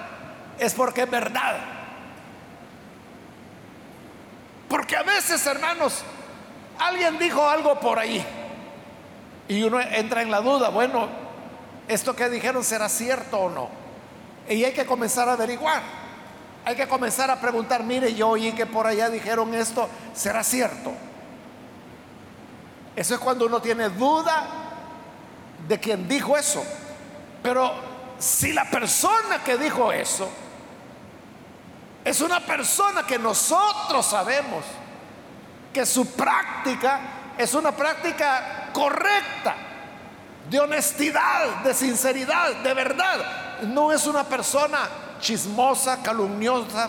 es 0.59 0.75
porque 0.75 1.03
es 1.03 1.11
verdad. 1.11 1.59
Porque 4.69 4.97
a 4.97 5.03
veces, 5.03 5.47
hermanos, 5.47 6.03
alguien 6.79 7.19
dijo 7.19 7.49
algo 7.49 7.79
por 7.81 7.99
ahí 7.99 8.25
y 9.49 9.63
uno 9.63 9.81
entra 9.81 10.23
en 10.23 10.31
la 10.31 10.41
duda, 10.41 10.69
bueno, 10.69 11.09
¿esto 11.89 12.15
que 12.15 12.29
dijeron 12.29 12.63
será 12.63 12.89
cierto 12.89 13.39
o 13.39 13.51
no? 13.51 13.69
Y 14.49 14.63
hay 14.65 14.73
que 14.73 14.87
comenzar 14.87 15.29
a 15.29 15.33
averiguar. 15.33 15.83
Hay 16.65 16.77
que 16.77 16.87
comenzar 16.87 17.31
a 17.31 17.41
preguntar, 17.41 17.83
mire, 17.83 18.15
yo 18.15 18.29
oí 18.29 18.53
que 18.53 18.67
por 18.67 18.87
allá 18.87 19.09
dijeron 19.09 19.55
esto, 19.55 19.89
¿será 20.15 20.45
cierto? 20.45 20.93
Eso 22.95 23.15
es 23.15 23.21
cuando 23.21 23.47
uno 23.47 23.63
tiene 23.63 23.89
duda 23.89 24.47
de 25.67 25.81
quien 25.81 26.07
dijo 26.07 26.37
eso. 26.37 26.63
Pero 27.43 27.73
si 28.19 28.53
la 28.53 28.65
persona 28.65 29.43
que 29.43 29.57
dijo 29.57 29.93
eso 29.93 30.29
es 32.05 32.21
una 32.21 32.41
persona 32.41 33.05
que 33.07 33.19
nosotros 33.19 34.05
sabemos 34.05 34.65
que 35.73 35.87
su 35.87 36.07
práctica 36.13 37.01
es 37.39 37.55
una 37.55 37.73
práctica 37.73 38.68
correcta, 38.79 39.57
de 40.49 40.61
honestidad, 40.61 41.57
de 41.65 41.75
sinceridad, 41.75 42.55
de 42.57 42.75
verdad. 42.75 43.61
No 43.63 43.93
es 43.93 44.07
una 44.07 44.23
persona 44.23 44.89
chismosa, 45.19 46.01
calumniosa, 46.01 46.89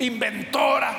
inventora. 0.00 0.92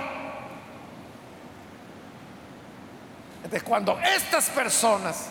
Entonces, 3.35 3.63
cuando 3.63 3.99
estas 3.99 4.49
personas 4.49 5.25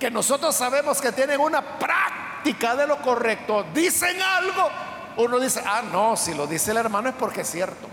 que 0.00 0.10
nosotros 0.10 0.56
sabemos 0.56 1.00
que 1.00 1.12
tienen 1.12 1.38
una 1.38 1.60
práctica 1.78 2.74
de 2.74 2.86
lo 2.86 2.96
correcto, 2.96 3.66
dicen 3.74 4.20
algo, 4.22 4.70
uno 5.18 5.38
dice, 5.38 5.62
ah, 5.64 5.82
no, 5.92 6.16
si 6.16 6.32
lo 6.32 6.46
dice 6.46 6.70
el 6.70 6.78
hermano 6.78 7.10
es 7.10 7.14
porque 7.14 7.42
es 7.42 7.50
cierto. 7.50 7.88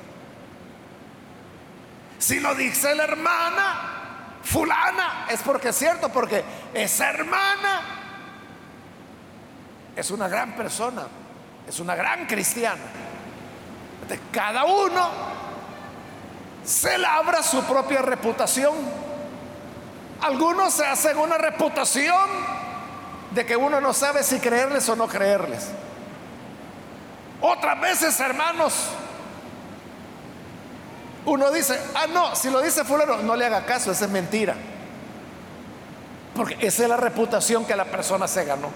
Si 2.18 2.40
lo 2.40 2.56
dice 2.56 2.96
la 2.96 3.04
hermana 3.04 3.99
fulana, 4.44 5.26
es 5.30 5.42
porque 5.42 5.70
es 5.70 5.76
cierto, 5.78 6.10
porque 6.10 6.44
esa 6.74 7.10
hermana 7.10 7.82
es 9.96 10.12
una 10.12 10.28
gran 10.28 10.56
persona, 10.56 11.08
es 11.68 11.80
una 11.80 11.96
gran 11.96 12.26
cristiana. 12.26 12.82
Cada 14.32 14.66
uno 14.66 15.10
se 16.64 16.98
labra 16.98 17.44
su 17.44 17.64
propia 17.64 18.02
reputación. 18.02 18.74
Algunos 20.22 20.74
se 20.74 20.86
hacen 20.86 21.18
una 21.18 21.38
reputación 21.38 22.30
de 23.32 23.46
que 23.46 23.56
uno 23.56 23.80
no 23.80 23.94
sabe 23.94 24.24
si 24.24 24.40
creerles 24.40 24.88
o 24.90 24.96
no 24.96 25.08
creerles. 25.08 25.70
Otras 27.42 27.80
veces, 27.80 28.20
hermanos, 28.20 28.74
uno 31.30 31.52
dice, 31.52 31.80
ah, 31.96 32.08
no, 32.08 32.36
si 32.36 32.50
lo 32.50 32.62
dice 32.62 32.84
fulano, 32.84 33.18
no 33.18 33.36
le 33.36 33.46
haga 33.46 33.66
caso, 33.66 33.92
esa 33.92 34.06
es 34.06 34.12
mentira. 34.12 34.56
Porque 36.36 36.58
esa 36.60 36.84
es 36.84 36.90
la 36.90 36.98
reputación 36.98 37.66
que 37.66 37.76
la 37.76 37.86
persona 37.86 38.28
se 38.28 38.46
ganó. 38.46 38.70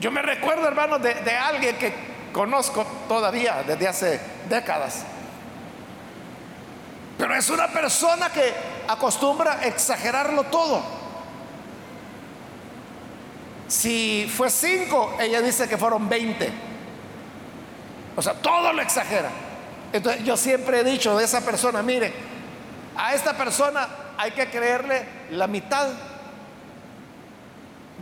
Yo 0.00 0.10
me 0.10 0.22
recuerdo, 0.22 0.66
hermano, 0.66 0.98
de, 0.98 1.14
de 1.14 1.36
alguien 1.36 1.76
que 1.76 1.94
conozco 2.32 2.84
todavía 3.08 3.62
desde 3.66 3.88
hace 3.88 4.20
décadas. 4.48 5.04
Pero 7.18 7.34
es 7.34 7.48
una 7.50 7.68
persona 7.68 8.30
que 8.30 8.52
acostumbra 8.88 9.64
exagerarlo 9.64 10.44
todo. 10.44 10.82
Si 13.68 14.30
fue 14.36 14.50
cinco, 14.50 15.16
ella 15.18 15.40
dice 15.40 15.68
que 15.68 15.78
fueron 15.78 16.08
veinte. 16.08 16.52
O 18.16 18.20
sea, 18.20 18.34
todo 18.34 18.72
lo 18.72 18.82
exagera. 18.82 19.30
Entonces 19.92 20.24
yo 20.24 20.36
siempre 20.36 20.80
he 20.80 20.84
dicho 20.84 21.16
de 21.16 21.24
esa 21.24 21.42
persona, 21.42 21.82
mire, 21.82 22.12
a 22.96 23.14
esta 23.14 23.36
persona 23.36 23.88
hay 24.16 24.30
que 24.32 24.48
creerle 24.48 25.06
la 25.30 25.46
mitad. 25.46 25.88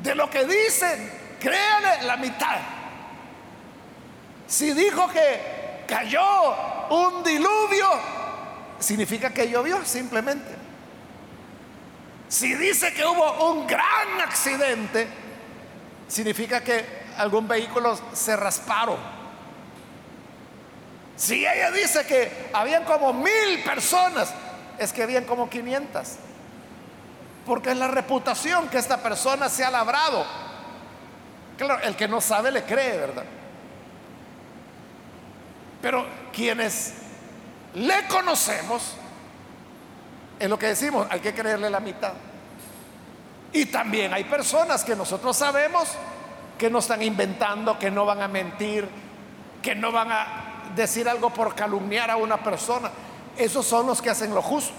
De 0.03 0.15
lo 0.15 0.31
que 0.31 0.45
dice, 0.45 1.37
créale 1.41 2.03
la 2.07 2.17
mitad. 2.17 2.57
Si 4.47 4.73
dijo 4.73 5.09
que 5.09 5.85
cayó 5.87 6.23
un 6.91 7.23
diluvio, 7.23 7.89
significa 8.79 9.31
que 9.31 9.49
llovió 9.49 9.85
simplemente. 9.85 10.55
Si 12.29 12.55
dice 12.55 12.95
que 12.95 13.05
hubo 13.05 13.51
un 13.53 13.67
gran 13.67 14.21
accidente, 14.21 15.09
significa 16.07 16.63
que 16.63 16.85
algún 17.17 17.49
vehículo 17.49 17.99
se 18.13 18.37
rasparon. 18.37 19.20
Si 21.21 21.47
ella 21.47 21.71
dice 21.71 22.07
que 22.07 22.49
habían 22.55 22.85
como 22.85 23.13
mil 23.13 23.63
personas, 23.63 24.33
es 24.79 24.91
que 24.91 25.03
habían 25.03 25.25
como 25.25 25.51
500. 25.51 26.15
Porque 27.45 27.73
es 27.73 27.77
la 27.77 27.89
reputación 27.89 28.69
que 28.69 28.79
esta 28.79 29.03
persona 29.03 29.51
se 29.51 29.63
ha 29.63 29.71
labrado. 29.71 30.25
Claro, 31.59 31.79
el 31.83 31.95
que 31.95 32.09
no 32.09 32.23
sabe 32.23 32.51
le 32.51 32.63
cree, 32.63 32.97
¿verdad? 32.97 33.25
Pero 35.83 36.07
quienes 36.33 36.95
le 37.75 38.07
conocemos, 38.07 38.95
es 40.39 40.49
lo 40.49 40.59
que 40.59 40.69
decimos, 40.69 41.07
hay 41.11 41.21
que 41.21 41.35
creerle 41.35 41.69
la 41.69 41.81
mitad. 41.81 42.15
Y 43.53 43.67
también 43.67 44.15
hay 44.15 44.25
personas 44.25 44.85
que 44.85 44.97
nosotros 44.97 45.37
sabemos 45.37 45.87
que 46.57 46.71
no 46.71 46.79
están 46.79 47.03
inventando, 47.03 47.79
que 47.79 47.91
no 47.91 48.07
van 48.07 48.23
a 48.23 48.29
mentir, 48.29 48.89
que 49.61 49.75
no 49.75 49.93
van 49.93 50.13
a 50.13 50.40
decir 50.75 51.09
algo 51.09 51.31
por 51.31 51.55
calumniar 51.55 52.11
a 52.11 52.17
una 52.17 52.43
persona. 52.43 52.91
Esos 53.37 53.67
son 53.67 53.87
los 53.87 54.01
que 54.03 54.11
hacen 54.11 54.35
lo 54.35 54.43
justo. 54.43 54.73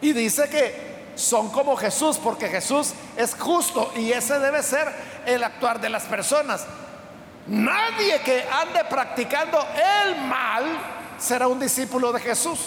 Y 0.00 0.12
dice 0.12 0.48
que 0.48 0.92
son 1.14 1.50
como 1.50 1.76
Jesús, 1.76 2.18
porque 2.18 2.48
Jesús 2.48 2.92
es 3.16 3.34
justo 3.34 3.92
y 3.96 4.12
ese 4.12 4.38
debe 4.38 4.62
ser 4.62 4.92
el 5.26 5.44
actuar 5.44 5.80
de 5.80 5.88
las 5.88 6.04
personas. 6.04 6.66
Nadie 7.46 8.20
que 8.20 8.44
ande 8.50 8.84
practicando 8.88 9.58
el 10.04 10.16
mal 10.22 10.64
será 11.18 11.48
un 11.48 11.58
discípulo 11.58 12.12
de 12.12 12.20
Jesús. 12.20 12.58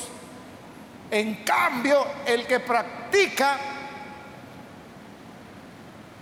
En 1.12 1.44
cambio, 1.44 2.06
el 2.26 2.46
que 2.46 2.60
practica 2.60 3.58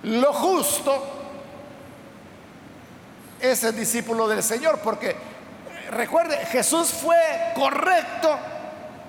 lo 0.04 0.34
justo 0.34 1.04
es 3.40 3.64
el 3.64 3.76
discípulo 3.76 4.28
del 4.28 4.44
Señor, 4.44 4.80
porque 4.80 5.16
Recuerde, 5.94 6.38
Jesús 6.48 6.90
fue 6.90 7.18
correcto 7.56 8.38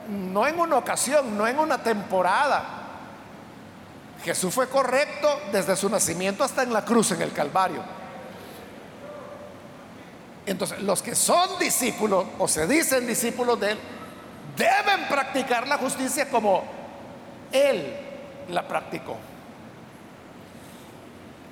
no 0.09 0.47
en 0.47 0.59
una 0.59 0.77
ocasión, 0.77 1.37
no 1.37 1.47
en 1.47 1.59
una 1.59 1.83
temporada. 1.83 2.65
Jesús 4.23 4.55
fue 4.55 4.69
correcto 4.69 5.41
desde 5.53 5.77
su 5.77 5.89
nacimiento 5.89 6.45
hasta 6.45 6.63
en 6.63 6.73
la 6.73 6.85
cruz 6.85 7.13
en 7.13 7.23
el 7.23 7.33
Calvario. 7.33 7.83
Entonces, 10.47 10.81
los 10.81 11.03
que 11.03 11.15
son 11.15 11.59
discípulos 11.59 12.27
o 12.39 12.47
se 12.49 12.67
dicen 12.67 13.07
discípulos 13.07 13.59
de 13.61 13.73
Él, 13.73 13.79
deben 14.57 15.09
practicar 15.09 15.67
la 15.67 15.79
justicia 15.79 16.29
como 16.29 16.65
Él 17.51 17.97
la 18.49 18.67
practicó. 18.67 19.17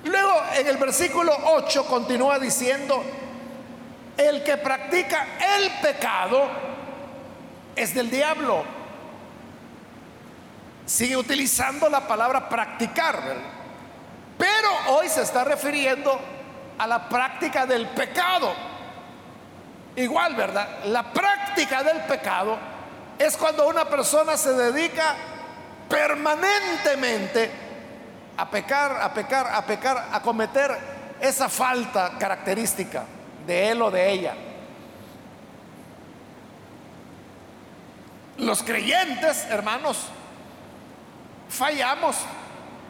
Luego, 0.05 0.33
en 0.55 0.67
el 0.67 0.77
versículo 0.77 1.35
8 1.55 1.85
continúa 1.85 2.37
diciendo, 2.37 3.03
el 4.17 4.43
que 4.43 4.57
practica 4.57 5.25
el 5.57 5.71
pecado 5.81 6.47
es 7.75 7.93
del 7.93 8.09
diablo. 8.09 8.63
Sigue 10.85 11.17
utilizando 11.17 11.89
la 11.89 12.07
palabra 12.07 12.49
practicar, 12.49 13.19
pero 14.37 14.69
hoy 14.95 15.09
se 15.09 15.21
está 15.21 15.43
refiriendo 15.43 16.19
a 16.77 16.87
la 16.87 17.07
práctica 17.07 17.65
del 17.65 17.87
pecado. 17.87 18.53
Igual, 19.95 20.35
¿verdad? 20.35 20.85
La 20.85 21.11
práctica 21.11 21.83
del 21.83 22.01
pecado 22.01 22.57
es 23.17 23.37
cuando 23.37 23.67
una 23.67 23.85
persona 23.85 24.35
se 24.37 24.53
dedica 24.53 25.15
permanentemente 25.87 27.51
a 28.35 28.49
pecar, 28.49 28.99
a 29.01 29.13
pecar, 29.13 29.47
a 29.47 29.65
pecar, 29.65 30.09
a 30.11 30.21
cometer 30.21 30.77
esa 31.21 31.47
falta 31.47 32.17
característica 32.19 33.05
de 33.45 33.69
él 33.69 33.81
o 33.81 33.91
de 33.91 34.11
ella. 34.11 34.33
Los 38.37 38.63
creyentes, 38.63 39.45
hermanos, 39.49 40.07
fallamos, 41.49 42.17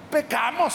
pecamos. 0.10 0.74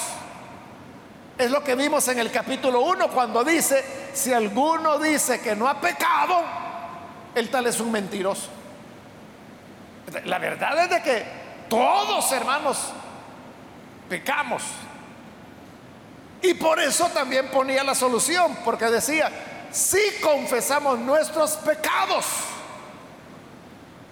Es 1.37 1.51
lo 1.51 1.62
que 1.62 1.75
vimos 1.75 2.07
en 2.09 2.19
el 2.19 2.31
capítulo 2.31 2.81
1 2.81 3.09
cuando 3.09 3.45
dice, 3.45 4.11
si 4.12 4.33
alguno 4.33 4.99
dice 4.99 5.41
que 5.41 5.55
no 5.55 5.69
ha 5.69 5.81
pecado, 5.81 6.43
el 7.35 7.49
tal 7.49 7.67
es 7.67 7.81
un 7.81 7.93
mentiroso. 7.93 8.49
La 10.25 10.38
verdad 10.38 10.85
es 10.85 10.91
de 10.91 11.03
que 11.03 11.25
todos, 11.69 12.31
hermanos, 12.33 12.93
pecamos. 14.09 14.62
Y 16.43 16.55
por 16.55 16.81
eso 16.81 17.07
también 17.09 17.49
ponía 17.49 17.83
la 17.85 17.95
solución, 17.95 18.59
porque 18.64 18.87
decía, 18.87 19.31
si 19.70 19.98
confesamos 20.22 20.98
nuestros 20.98 21.52
pecados, 21.57 22.24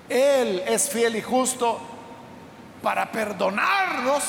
Él 0.08 0.62
es 0.66 0.88
fiel 0.90 1.16
y 1.16 1.22
justo 1.22 1.80
para 2.82 3.10
perdonarnos 3.10 4.22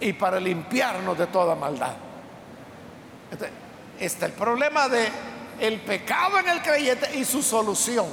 y 0.00 0.12
para 0.12 0.38
limpiarnos 0.38 1.16
de 1.18 1.26
toda 1.26 1.54
maldad. 1.54 1.94
Este, 3.30 3.50
está 3.98 4.26
el 4.26 4.32
problema 4.32 4.88
de 4.88 5.08
el 5.58 5.80
pecado 5.80 6.38
en 6.38 6.48
el 6.48 6.62
creyente 6.62 7.16
y 7.16 7.24
su 7.24 7.42
solución. 7.42 8.06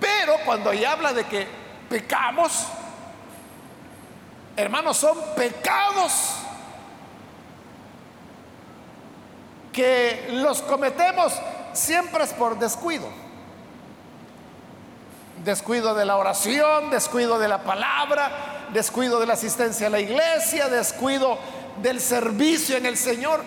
Pero 0.00 0.34
cuando 0.44 0.72
ella 0.72 0.92
habla 0.92 1.12
de 1.12 1.24
que 1.24 1.46
pecamos, 1.88 2.66
hermanos, 4.56 4.96
son 4.96 5.16
pecados 5.36 6.39
que 9.72 10.28
los 10.32 10.62
cometemos 10.62 11.32
siempre 11.72 12.24
es 12.24 12.32
por 12.32 12.58
descuido. 12.58 13.08
Descuido 15.44 15.94
de 15.94 16.04
la 16.04 16.16
oración, 16.16 16.90
descuido 16.90 17.38
de 17.38 17.48
la 17.48 17.62
palabra, 17.62 18.66
descuido 18.72 19.20
de 19.20 19.26
la 19.26 19.34
asistencia 19.34 19.86
a 19.86 19.90
la 19.90 20.00
iglesia, 20.00 20.68
descuido 20.68 21.38
del 21.82 22.00
servicio 22.00 22.76
en 22.76 22.86
el 22.86 22.96
Señor. 22.96 23.42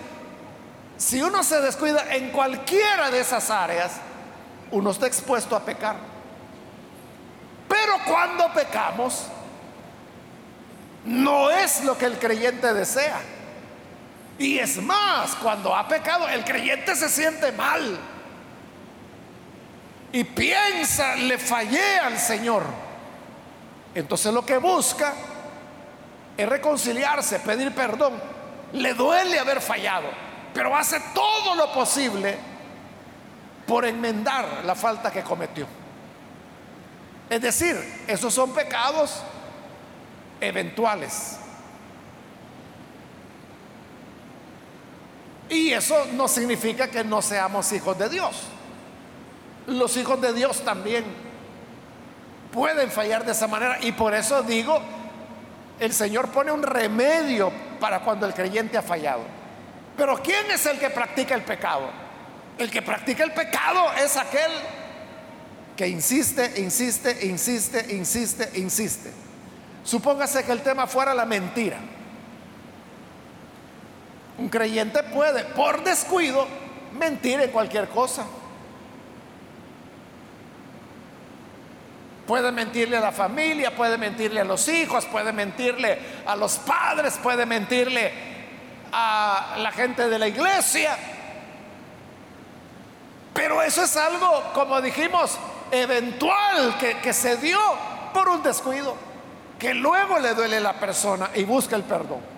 Si 0.98 1.22
uno 1.22 1.44
se 1.44 1.62
descuida 1.62 2.14
en 2.14 2.32
cualquiera 2.32 3.12
de 3.12 3.20
esas 3.20 3.50
áreas, 3.50 3.92
uno 4.72 4.92
está 4.92 5.08
expuesto 5.08 5.56
a 5.56 5.60
pecar. 5.60 5.96
Pero 7.68 7.94
cuando 8.06 8.52
pecamos, 8.54 9.26
no 11.06 11.52
es 11.52 11.84
lo 11.84 11.98
que 11.98 12.06
el 12.06 12.18
creyente 12.18 12.74
desea. 12.74 13.20
Y 14.44 14.60
es 14.60 14.76
más, 14.76 15.36
cuando 15.36 15.74
ha 15.74 15.88
pecado, 15.88 16.28
el 16.28 16.44
creyente 16.44 16.98
se 16.98 17.08
siente 17.08 17.54
mal. 17.54 17.98
Y 20.12 20.26
piensa, 20.26 21.16
le 21.16 21.38
fallé 21.38 21.98
al 22.00 22.20
Señor. 22.20 22.66
Entonces 23.96 24.34
lo 24.34 24.46
que 24.46 24.58
busca 24.58 25.14
es 26.36 26.50
reconciliarse, 26.50 27.40
pedir 27.40 27.74
perdón. 27.74 28.22
Le 28.74 28.94
duele 28.94 29.40
haber 29.40 29.62
fallado, 29.62 30.10
pero 30.54 30.76
hace 30.76 31.00
todo 31.14 31.56
lo 31.56 31.72
posible 31.72 32.38
por 33.66 33.86
enmendar 33.86 34.66
la 34.66 34.76
falta 34.76 35.10
que 35.10 35.24
cometió. 35.24 35.66
Es 37.30 37.42
decir, 37.42 37.78
esos 38.08 38.34
son 38.34 38.54
pecados 38.54 39.24
eventuales. 40.42 41.38
Y 45.54 45.72
eso 45.72 46.08
no 46.14 46.28
significa 46.28 46.88
que 46.88 47.04
no 47.04 47.22
seamos 47.22 47.72
hijos 47.74 47.98
de 48.00 48.10
Dios. 48.10 48.36
Los 49.68 49.96
hijos 49.98 50.20
de 50.20 50.34
Dios 50.34 50.62
también 50.66 51.06
pueden 52.52 52.90
fallar 52.90 53.24
de 53.24 53.34
esa 53.34 53.48
manera. 53.48 53.78
Y 53.82 53.92
por 53.92 54.16
eso 54.16 54.42
digo, 54.42 54.82
el 55.80 55.94
Señor 55.94 56.30
pone 56.30 56.52
un 56.52 56.64
remedio 56.64 57.52
para 57.80 58.00
cuando 58.00 58.26
el 58.26 58.34
creyente 58.34 58.80
ha 58.80 58.82
fallado. 58.82 59.22
Pero 59.96 60.18
¿quién 60.24 60.50
es 60.50 60.66
el 60.66 60.80
que 60.80 60.90
practica 60.90 61.36
el 61.36 61.44
pecado? 61.44 61.88
El 62.58 62.72
que 62.72 62.82
practica 62.82 63.24
el 63.24 63.32
pecado 63.32 63.94
es 64.04 64.18
aquel 64.18 64.52
que 65.78 65.88
insiste, 65.88 66.60
insiste, 66.60 67.28
insiste, 67.28 67.94
insiste, 67.94 68.50
insiste. 68.56 69.12
Supóngase 69.84 70.44
que 70.44 70.52
el 70.52 70.62
tema 70.62 70.88
fuera 70.88 71.14
la 71.14 71.26
mentira. 71.26 71.78
Un 74.38 74.50
creyente 74.50 75.04
puede, 75.04 75.44
por 75.44 75.84
descuido, 75.84 76.48
mentir 76.94 77.40
en 77.40 77.52
cualquier 77.52 77.88
cosa. 77.90 78.26
Puede 82.26 82.52
mentirle 82.52 82.98
a 82.98 83.02
la 83.02 83.12
familia, 83.12 83.76
puede 83.76 83.98
mentirle 83.98 84.40
a 84.40 84.46
los 84.46 84.68
hijos, 84.70 85.06
puede 85.06 85.34
mentirle 85.34 86.00
a 86.26 86.36
los 86.36 86.56
padres, 86.58 87.20
puede 87.22 87.46
mentirle 87.46 88.12
a 88.92 89.56
la 89.58 89.72
gente 89.72 90.08
de 90.08 90.18
la 90.18 90.28
iglesia. 90.28 90.98
Pero 93.34 93.62
eso 93.62 93.84
es 93.84 93.98
algo, 93.98 94.52
como 94.54 94.82
dijimos, 94.82 95.38
eventual 95.72 96.78
que, 96.80 97.00
que 97.00 97.14
se 97.14 97.38
dio 97.38 97.60
por 98.14 98.30
un 98.30 98.42
descuido, 98.42 98.96
que 99.60 99.74
luego 99.74 100.18
le 100.20 100.34
duele 100.34 100.58
a 100.58 100.62
la 100.62 100.74
persona 100.74 101.30
y 101.36 101.44
busca 101.44 101.76
el 101.76 101.84
perdón. 101.84 102.33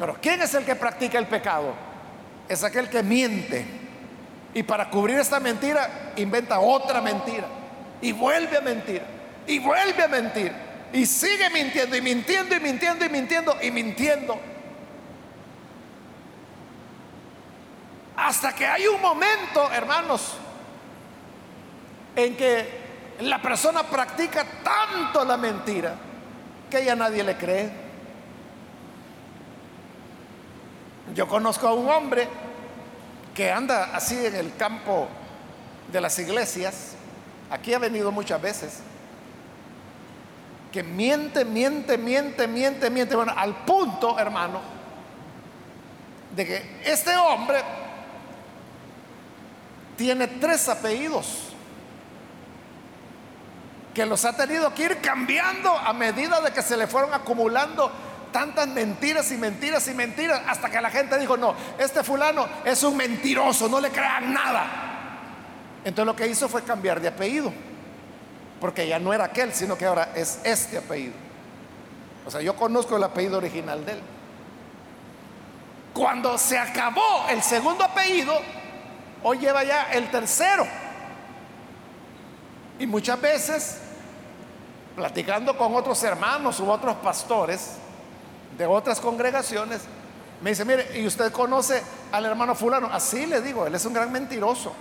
Pero 0.00 0.16
¿quién 0.18 0.40
es 0.40 0.54
el 0.54 0.64
que 0.64 0.74
practica 0.74 1.18
el 1.18 1.26
pecado? 1.26 1.74
Es 2.48 2.64
aquel 2.64 2.88
que 2.88 3.02
miente. 3.02 3.66
Y 4.54 4.62
para 4.62 4.88
cubrir 4.88 5.18
esta 5.18 5.38
mentira, 5.38 6.12
inventa 6.16 6.58
otra 6.58 7.02
mentira. 7.02 7.44
Y 8.00 8.12
vuelve 8.12 8.56
a 8.56 8.62
mentir. 8.62 9.02
Y 9.46 9.58
vuelve 9.58 10.02
a 10.02 10.08
mentir. 10.08 10.52
Y 10.94 11.04
sigue 11.04 11.50
mintiendo 11.50 11.94
y 11.94 12.00
mintiendo 12.00 12.56
y 12.56 12.60
mintiendo 12.60 13.04
y 13.04 13.08
mintiendo 13.10 13.56
y 13.60 13.70
mintiendo. 13.70 14.40
Hasta 18.16 18.54
que 18.54 18.66
hay 18.66 18.86
un 18.86 19.02
momento, 19.02 19.70
hermanos, 19.70 20.32
en 22.16 22.36
que 22.38 22.66
la 23.20 23.42
persona 23.42 23.82
practica 23.82 24.46
tanto 24.64 25.26
la 25.26 25.36
mentira 25.36 25.94
que 26.70 26.86
ya 26.86 26.96
nadie 26.96 27.22
le 27.22 27.36
cree. 27.36 27.79
Yo 31.14 31.26
conozco 31.26 31.66
a 31.68 31.74
un 31.74 31.88
hombre 31.88 32.28
que 33.34 33.50
anda 33.50 33.94
así 33.94 34.24
en 34.24 34.34
el 34.34 34.54
campo 34.56 35.08
de 35.90 36.00
las 36.00 36.18
iglesias, 36.18 36.92
aquí 37.50 37.74
ha 37.74 37.78
venido 37.78 38.12
muchas 38.12 38.40
veces, 38.40 38.78
que 40.72 40.82
miente, 40.82 41.44
miente, 41.44 41.98
miente, 41.98 42.46
miente, 42.46 42.90
miente, 42.90 43.16
bueno, 43.16 43.32
al 43.36 43.64
punto, 43.64 44.18
hermano, 44.18 44.60
de 46.34 46.46
que 46.46 46.80
este 46.84 47.16
hombre 47.16 47.60
tiene 49.96 50.28
tres 50.28 50.68
apellidos 50.68 51.50
que 53.92 54.06
los 54.06 54.24
ha 54.24 54.36
tenido 54.36 54.72
que 54.72 54.84
ir 54.84 55.00
cambiando 55.00 55.76
a 55.76 55.92
medida 55.92 56.40
de 56.40 56.52
que 56.52 56.62
se 56.62 56.76
le 56.76 56.86
fueron 56.86 57.12
acumulando 57.12 57.90
tantas 58.32 58.68
mentiras 58.68 59.30
y 59.32 59.36
mentiras 59.36 59.86
y 59.88 59.94
mentiras, 59.94 60.42
hasta 60.46 60.70
que 60.70 60.80
la 60.80 60.90
gente 60.90 61.18
dijo, 61.18 61.36
no, 61.36 61.54
este 61.78 62.02
fulano 62.02 62.46
es 62.64 62.82
un 62.82 62.96
mentiroso, 62.96 63.68
no 63.68 63.80
le 63.80 63.90
crean 63.90 64.32
nada. 64.32 64.66
Entonces 65.84 66.06
lo 66.06 66.16
que 66.16 66.26
hizo 66.26 66.48
fue 66.48 66.62
cambiar 66.62 67.00
de 67.00 67.08
apellido, 67.08 67.52
porque 68.60 68.86
ya 68.86 68.98
no 68.98 69.12
era 69.12 69.24
aquel, 69.24 69.52
sino 69.52 69.76
que 69.76 69.86
ahora 69.86 70.10
es 70.14 70.40
este 70.44 70.78
apellido. 70.78 71.14
O 72.26 72.30
sea, 72.30 72.40
yo 72.40 72.54
conozco 72.54 72.96
el 72.96 73.04
apellido 73.04 73.38
original 73.38 73.84
de 73.84 73.92
él. 73.92 74.00
Cuando 75.94 76.38
se 76.38 76.58
acabó 76.58 77.26
el 77.28 77.42
segundo 77.42 77.84
apellido, 77.84 78.38
hoy 79.22 79.38
lleva 79.38 79.64
ya 79.64 79.90
el 79.92 80.10
tercero. 80.10 80.66
Y 82.78 82.86
muchas 82.86 83.20
veces, 83.20 83.78
platicando 84.94 85.56
con 85.56 85.74
otros 85.74 86.02
hermanos 86.04 86.60
u 86.60 86.70
otros 86.70 86.96
pastores 86.96 87.78
de 88.60 88.66
otras 88.66 89.00
congregaciones, 89.00 89.80
me 90.42 90.50
dice, 90.50 90.66
mire, 90.66 91.00
¿y 91.00 91.06
usted 91.06 91.32
conoce 91.32 91.82
al 92.12 92.26
hermano 92.26 92.54
fulano? 92.54 92.90
Así 92.92 93.24
le 93.24 93.40
digo, 93.40 93.66
él 93.66 93.74
es 93.74 93.86
un 93.86 93.94
gran 93.94 94.12
mentiroso. 94.12 94.74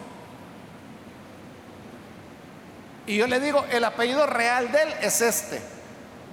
Y 3.05 3.15
yo 3.15 3.25
le 3.25 3.39
digo, 3.39 3.63
el 3.71 3.85
apellido 3.85 4.27
real 4.27 4.69
de 4.69 4.81
él 4.81 4.93
es 5.01 5.21
este, 5.21 5.61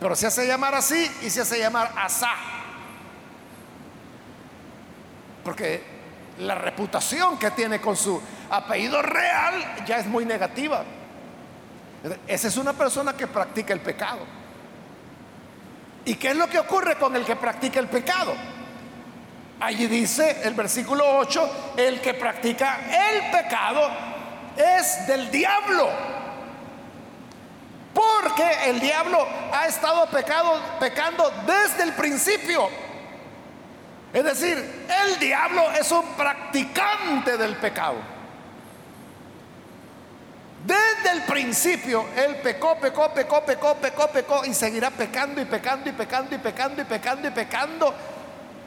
pero 0.01 0.17
se 0.17 0.27
hace 0.27 0.45
llamar 0.45 0.75
así 0.75 1.09
y 1.23 1.31
se 1.31 1.43
hace 1.43 1.61
llamar 1.61 1.93
Asá. 1.97 2.33
Porque 5.45 5.85
la 6.41 6.57
reputación 6.57 7.39
que 7.39 7.53
tiene 7.53 7.81
con 7.81 7.97
su 7.97 8.21
apellido 8.51 9.01
real 9.03 9.85
ya 9.87 9.99
es 9.99 10.07
muy 10.07 10.25
negativa. 10.25 10.83
Esa 12.27 12.49
es 12.49 12.57
una 12.57 12.73
persona 12.73 13.17
que 13.17 13.29
practica 13.29 13.73
el 13.73 13.81
pecado. 13.81 14.46
¿Y 16.07 16.15
qué 16.15 16.29
es 16.29 16.37
lo 16.37 16.49
que 16.49 16.61
ocurre 16.61 16.97
con 16.97 17.15
el 17.17 17.25
que 17.25 17.35
practica 17.35 17.81
el 17.81 17.89
pecado? 17.89 18.33
Allí 19.59 19.87
dice 19.89 20.43
el 20.45 20.55
versículo 20.55 21.19
8, 21.19 21.75
el 21.77 22.01
que 22.01 22.15
practica 22.15 22.79
el 22.87 23.31
pecado 23.33 23.91
es 24.57 25.07
del 25.09 25.31
diablo. 25.33 25.89
Porque 27.93 28.71
el 28.71 28.79
diablo 28.79 29.27
ha 29.53 29.67
estado 29.67 30.07
pecado, 30.07 30.61
pecando 30.79 31.29
desde 31.45 31.83
el 31.83 31.93
principio. 31.95 32.69
Es 34.13 34.23
decir, 34.23 34.87
el 35.05 35.19
diablo 35.19 35.73
es 35.73 35.91
un 35.91 36.05
practicante 36.17 37.37
del 37.37 37.57
pecado. 37.57 37.97
Desde 40.67 41.13
el 41.13 41.23
principio, 41.23 42.07
él 42.17 42.37
pecó, 42.43 42.77
pecó, 42.81 43.13
pecó, 43.15 43.45
pecó, 43.45 43.77
pecó, 43.77 44.09
pecó 44.09 44.45
y 44.45 44.53
seguirá 44.53 44.91
pecando 44.91 45.41
y 45.41 45.45
pecando 45.45 45.89
y 45.89 45.93
pecando 45.93 46.35
y 46.35 46.39
pecando 46.39 46.83
y 46.83 46.85
pecando 46.85 47.29
y 47.29 47.31
pecando. 47.31 47.95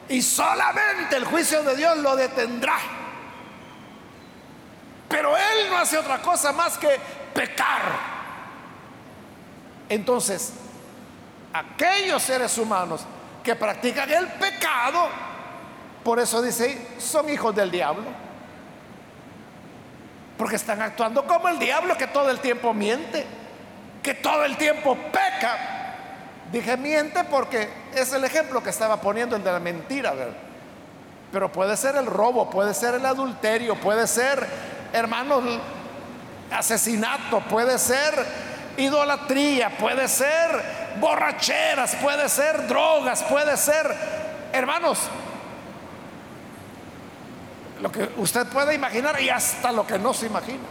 Y 0.08 0.22
solamente 0.22 1.16
el 1.16 1.26
juicio 1.26 1.62
de 1.62 1.76
Dios 1.76 1.98
lo 1.98 2.16
detendrá. 2.16 2.78
Pero 5.10 5.36
él 5.36 5.68
no 5.68 5.76
hace 5.76 5.98
otra 5.98 6.22
cosa 6.22 6.52
más 6.52 6.78
que 6.78 6.98
pecar. 7.34 7.82
Entonces, 9.90 10.54
aquellos 11.52 12.22
seres 12.22 12.56
humanos 12.56 13.02
que 13.44 13.56
practican 13.56 14.10
el 14.10 14.26
pecado, 14.26 15.08
por 16.02 16.18
eso 16.18 16.40
dice, 16.40 16.96
son 16.98 17.28
hijos 17.28 17.54
del 17.54 17.70
diablo. 17.70 18.29
Porque 20.40 20.56
están 20.56 20.80
actuando 20.80 21.26
como 21.26 21.50
el 21.50 21.58
diablo 21.58 21.98
que 21.98 22.06
todo 22.06 22.30
el 22.30 22.40
tiempo 22.40 22.72
miente, 22.72 23.26
que 24.02 24.14
todo 24.14 24.42
el 24.46 24.56
tiempo 24.56 24.96
peca. 25.12 25.58
Dije 26.50 26.78
miente 26.78 27.24
porque 27.24 27.68
es 27.94 28.10
el 28.14 28.24
ejemplo 28.24 28.62
que 28.62 28.70
estaba 28.70 29.02
poniendo 29.02 29.36
el 29.36 29.44
de 29.44 29.52
la 29.52 29.60
mentira, 29.60 30.12
¿verdad? 30.14 30.32
Pero 31.30 31.52
puede 31.52 31.76
ser 31.76 31.94
el 31.96 32.06
robo, 32.06 32.48
puede 32.48 32.72
ser 32.72 32.94
el 32.94 33.04
adulterio, 33.04 33.74
puede 33.74 34.06
ser, 34.06 34.46
hermanos, 34.94 35.44
asesinato, 36.50 37.40
puede 37.40 37.78
ser 37.78 38.14
idolatría, 38.78 39.68
puede 39.76 40.08
ser 40.08 40.48
borracheras, 40.98 41.96
puede 41.96 42.30
ser 42.30 42.66
drogas, 42.66 43.22
puede 43.24 43.58
ser, 43.58 43.94
hermanos, 44.54 45.00
lo 47.80 47.90
que 47.90 48.10
usted 48.18 48.46
puede 48.46 48.74
imaginar 48.74 49.20
y 49.20 49.28
hasta 49.30 49.72
lo 49.72 49.86
que 49.86 49.98
no 49.98 50.12
se 50.12 50.26
imagina. 50.26 50.64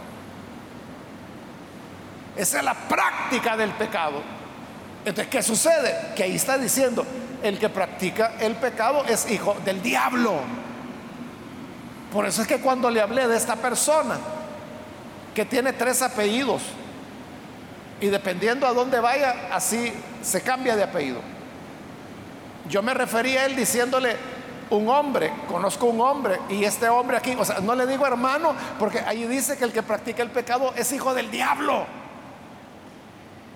Esa 2.36 2.58
es 2.58 2.64
la 2.64 2.74
práctica 2.74 3.56
del 3.56 3.70
pecado. 3.72 4.22
Entonces, 5.04 5.28
¿qué 5.28 5.42
sucede? 5.42 6.12
Que 6.14 6.24
ahí 6.24 6.36
está 6.36 6.56
diciendo, 6.56 7.04
el 7.42 7.58
que 7.58 7.68
practica 7.68 8.34
el 8.38 8.54
pecado 8.56 9.04
es 9.04 9.30
hijo 9.30 9.56
del 9.64 9.82
diablo. 9.82 10.40
Por 12.12 12.26
eso 12.26 12.42
es 12.42 12.48
que 12.48 12.60
cuando 12.60 12.90
le 12.90 13.00
hablé 13.00 13.26
de 13.26 13.36
esta 13.36 13.56
persona 13.56 14.18
que 15.34 15.44
tiene 15.44 15.72
tres 15.72 16.02
apellidos 16.02 16.62
y 18.00 18.06
dependiendo 18.06 18.66
a 18.66 18.72
dónde 18.72 19.00
vaya, 19.00 19.48
así 19.52 19.92
se 20.22 20.42
cambia 20.42 20.76
de 20.76 20.82
apellido. 20.82 21.20
Yo 22.68 22.82
me 22.82 22.94
refería 22.94 23.42
a 23.42 23.46
él 23.46 23.56
diciéndole, 23.56 24.16
un 24.70 24.88
hombre, 24.88 25.32
conozco 25.48 25.86
un 25.86 26.00
hombre 26.00 26.40
y 26.48 26.64
este 26.64 26.88
hombre 26.88 27.16
aquí, 27.16 27.36
o 27.38 27.44
sea, 27.44 27.60
no 27.60 27.74
le 27.74 27.86
digo 27.86 28.06
hermano, 28.06 28.54
porque 28.78 29.00
ahí 29.00 29.24
dice 29.26 29.56
que 29.56 29.64
el 29.64 29.72
que 29.72 29.82
practica 29.82 30.22
el 30.22 30.30
pecado 30.30 30.72
es 30.76 30.92
hijo 30.92 31.12
del 31.12 31.30
diablo. 31.30 31.84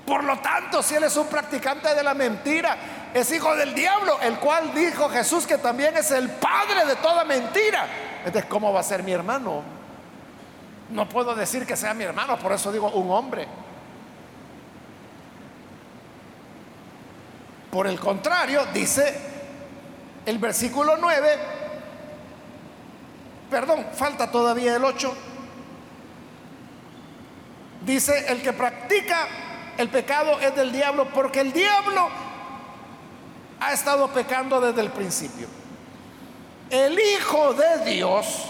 Por 0.07 0.25
lo 0.25 0.39
tanto, 0.41 0.83
si 0.83 0.97
él 0.97 1.05
es 1.05 1.17
un 1.17 1.27
practicante 1.29 1.95
de 1.95 2.03
la 2.03 2.13
mentira, 2.13 2.77
es 3.15 3.33
hijo 3.33 3.55
del 3.57 3.75
diablo, 3.75 4.21
el 4.21 4.39
cual 4.39 4.75
dijo 4.75 5.09
Jesús 5.09 5.47
que 5.47 5.57
también 5.57 5.97
es 5.97 6.11
el 6.11 6.29
padre 6.29 6.85
de 6.85 6.97
toda 6.97 7.25
mentira. 7.25 7.87
Entonces, 8.19 8.45
¿cómo 8.47 8.73
va 8.73 8.81
a 8.81 8.83
ser 8.83 9.03
mi 9.03 9.13
hermano? 9.13 9.63
No 10.91 11.09
puedo 11.09 11.35
decir 11.35 11.65
que 11.65 11.77
sea 11.77 11.95
mi 11.95 12.05
hermano, 12.05 12.39
por 12.39 12.53
eso 12.53 12.71
digo 12.71 12.91
un 12.91 13.11
hombre. 13.11 13.47
Por 17.71 17.87
el 17.87 17.99
contrario, 17.99 18.67
dice 18.75 19.34
el 20.27 20.39
versículo 20.39 20.97
9, 20.97 21.39
perdón, 23.51 23.87
falta 23.95 24.31
todavía 24.31 24.77
el 24.77 24.85
8, 24.85 25.15
dice, 27.85 28.33
el 28.33 28.43
que 28.43 28.53
practica 28.53 29.29
el 29.77 29.89
pecado 29.89 30.39
es 30.41 30.55
del 30.55 30.73
diablo 30.73 31.09
porque 31.13 31.41
el 31.41 31.53
diablo 31.53 32.09
ha 33.61 33.73
estado 33.73 34.09
pecando 34.09 34.61
desde 34.61 34.81
el 34.81 34.91
principio. 34.91 35.49
El 36.71 36.99
Hijo 36.99 37.55
de 37.55 37.91
Dios 37.91 38.47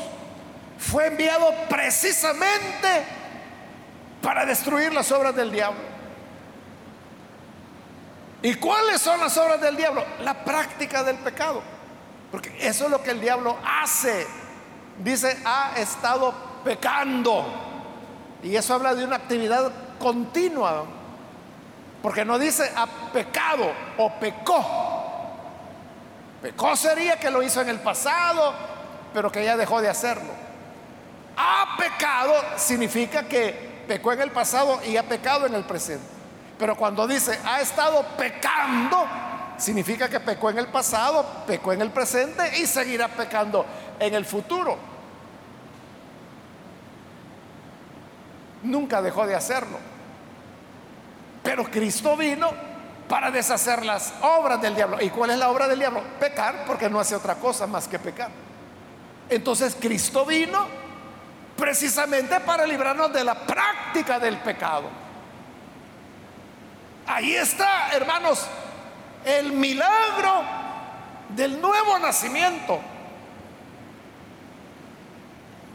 fue 0.78 1.06
enviado 1.06 1.52
precisamente 1.68 3.04
para 4.22 4.46
destruir 4.46 4.92
las 4.92 5.10
obras 5.12 5.34
del 5.34 5.50
diablo. 5.50 5.93
¿Y 8.44 8.56
cuáles 8.56 9.00
son 9.00 9.18
las 9.20 9.34
obras 9.38 9.58
del 9.58 9.74
diablo? 9.74 10.04
La 10.20 10.44
práctica 10.44 11.02
del 11.02 11.16
pecado. 11.16 11.62
Porque 12.30 12.54
eso 12.60 12.84
es 12.84 12.90
lo 12.90 13.02
que 13.02 13.12
el 13.12 13.18
diablo 13.18 13.56
hace. 13.64 14.26
Dice, 14.98 15.38
ha 15.46 15.72
estado 15.78 16.34
pecando. 16.62 17.42
Y 18.42 18.54
eso 18.54 18.74
habla 18.74 18.94
de 18.94 19.02
una 19.02 19.16
actividad 19.16 19.72
continua. 19.98 20.84
Porque 22.02 22.22
no 22.26 22.38
dice 22.38 22.70
ha 22.76 22.86
pecado 23.14 23.72
o 23.96 24.12
pecó. 24.20 24.62
Pecó 26.42 26.76
sería 26.76 27.18
que 27.18 27.30
lo 27.30 27.42
hizo 27.42 27.62
en 27.62 27.70
el 27.70 27.80
pasado, 27.80 28.52
pero 29.14 29.32
que 29.32 29.42
ya 29.42 29.56
dejó 29.56 29.80
de 29.80 29.88
hacerlo. 29.88 30.34
Ha 31.34 31.78
pecado 31.78 32.34
significa 32.56 33.22
que 33.22 33.84
pecó 33.88 34.12
en 34.12 34.20
el 34.20 34.32
pasado 34.32 34.80
y 34.84 34.98
ha 34.98 35.02
pecado 35.04 35.46
en 35.46 35.54
el 35.54 35.64
presente. 35.64 36.13
Pero 36.58 36.76
cuando 36.76 37.06
dice 37.06 37.38
ha 37.44 37.60
estado 37.60 38.04
pecando, 38.16 39.06
significa 39.56 40.08
que 40.08 40.20
pecó 40.20 40.50
en 40.50 40.58
el 40.58 40.68
pasado, 40.68 41.24
pecó 41.46 41.72
en 41.72 41.82
el 41.82 41.90
presente 41.90 42.58
y 42.58 42.66
seguirá 42.66 43.08
pecando 43.08 43.64
en 43.98 44.14
el 44.14 44.24
futuro. 44.24 44.76
Nunca 48.62 49.02
dejó 49.02 49.26
de 49.26 49.34
hacerlo. 49.34 49.78
Pero 51.42 51.64
Cristo 51.70 52.16
vino 52.16 52.50
para 53.08 53.30
deshacer 53.30 53.84
las 53.84 54.14
obras 54.22 54.60
del 54.60 54.74
diablo. 54.74 54.98
¿Y 55.00 55.10
cuál 55.10 55.30
es 55.30 55.38
la 55.38 55.50
obra 55.50 55.68
del 55.68 55.78
diablo? 55.78 56.02
Pecar, 56.18 56.64
porque 56.66 56.88
no 56.88 56.98
hace 56.98 57.14
otra 57.14 57.34
cosa 57.34 57.66
más 57.66 57.86
que 57.86 57.98
pecar. 57.98 58.30
Entonces 59.28 59.76
Cristo 59.78 60.24
vino 60.24 60.66
precisamente 61.56 62.40
para 62.40 62.66
librarnos 62.66 63.12
de 63.12 63.24
la 63.24 63.34
práctica 63.34 64.18
del 64.18 64.38
pecado. 64.38 65.03
Ahí 67.06 67.34
está, 67.34 67.90
hermanos, 67.92 68.46
el 69.24 69.52
milagro 69.52 70.42
del 71.30 71.60
nuevo 71.60 71.98
nacimiento. 71.98 72.80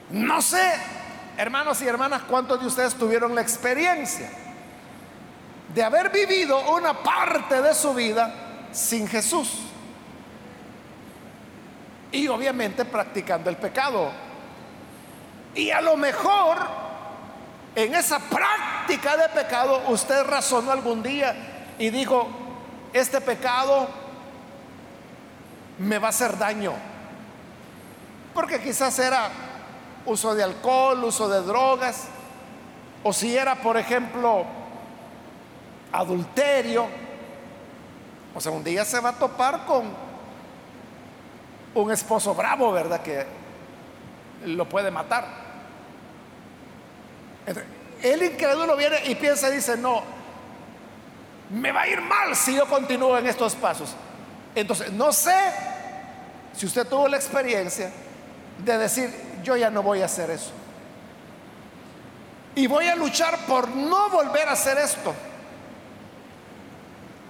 No 0.10 0.42
sé, 0.42 0.74
hermanos 1.38 1.82
y 1.82 1.88
hermanas, 1.88 2.24
cuántos 2.24 2.60
de 2.60 2.68
ustedes 2.68 2.96
tuvieron 2.96 3.36
la 3.36 3.42
experiencia 3.42 4.30
de 5.74 5.84
haber 5.84 6.10
vivido 6.10 6.74
una 6.74 6.94
parte 7.04 7.62
de 7.62 7.74
su 7.76 7.94
vida 7.94 8.34
sin 8.72 9.08
Jesús. 9.08 9.65
y 12.12 12.28
obviamente 12.28 12.86
practicando 12.86 13.52
el 13.52 13.58
pecado. 13.58 14.12
Y 15.54 15.70
a 15.70 15.80
lo 15.80 15.96
mejor 15.96 16.58
en 17.76 17.94
esa 17.94 18.18
práctica 18.18 18.69
de 18.97 19.30
pecado 19.34 19.84
usted 19.89 20.23
razonó 20.23 20.71
algún 20.71 21.04
día 21.04 21.36
y 21.78 21.89
dijo, 21.89 22.28
este 22.91 23.21
pecado 23.21 23.88
me 25.78 25.99
va 25.99 26.08
a 26.08 26.10
hacer 26.10 26.38
daño. 26.38 26.73
Porque 28.34 28.60
quizás 28.60 28.97
era 28.99 29.30
uso 30.06 30.34
de 30.34 30.43
alcohol, 30.43 31.04
uso 31.04 31.30
de 31.30 31.41
drogas, 31.41 32.08
o 33.04 33.13
si 33.13 33.38
era, 33.38 33.56
por 33.56 33.78
ejemplo, 33.78 34.45
adulterio. 35.91 36.88
O 38.34 38.41
sea, 38.41 38.52
un 38.52 38.63
día 38.63 38.86
se 38.86 38.99
va 38.99 39.10
a 39.10 39.13
topar 39.13 39.65
con 39.65 39.86
un 41.75 41.91
esposo 41.91 42.34
bravo, 42.34 42.71
¿verdad? 42.71 43.02
Que 43.02 43.25
lo 44.45 44.67
puede 44.67 44.91
matar. 44.91 45.25
El 48.02 48.24
incrédulo 48.24 48.76
viene 48.78 48.98
y 49.06 49.16
piensa 49.16 49.50
y 49.50 49.56
dice, 49.56 49.76
no, 49.78 50.04
me 51.50 51.72
va 51.72 51.82
a 51.82 51.88
ir 51.88 52.02
mal 52.02 52.36
si 52.36 52.56
yo 52.56 52.68
continúo 52.68 53.18
en 53.18 53.28
estos 53.28 53.56
pasos. 53.56 53.96
Entonces, 54.56 54.92
no 54.92 55.12
sé 55.12 55.38
si 56.56 56.66
usted 56.66 56.88
tuvo 56.88 57.08
la 57.08 57.18
experiencia 57.18 57.92
de 58.58 58.78
decir, 58.78 59.14
yo 59.44 59.56
ya 59.56 59.70
no 59.70 59.84
voy 59.84 60.02
a 60.02 60.06
hacer 60.06 60.30
eso. 60.30 60.52
Y 62.56 62.68
voy 62.68 62.88
a 62.88 62.96
luchar 62.96 63.38
por 63.46 63.70
no 63.70 64.10
volver 64.10 64.48
a 64.48 64.54
hacer 64.54 64.78
esto. 64.78 65.14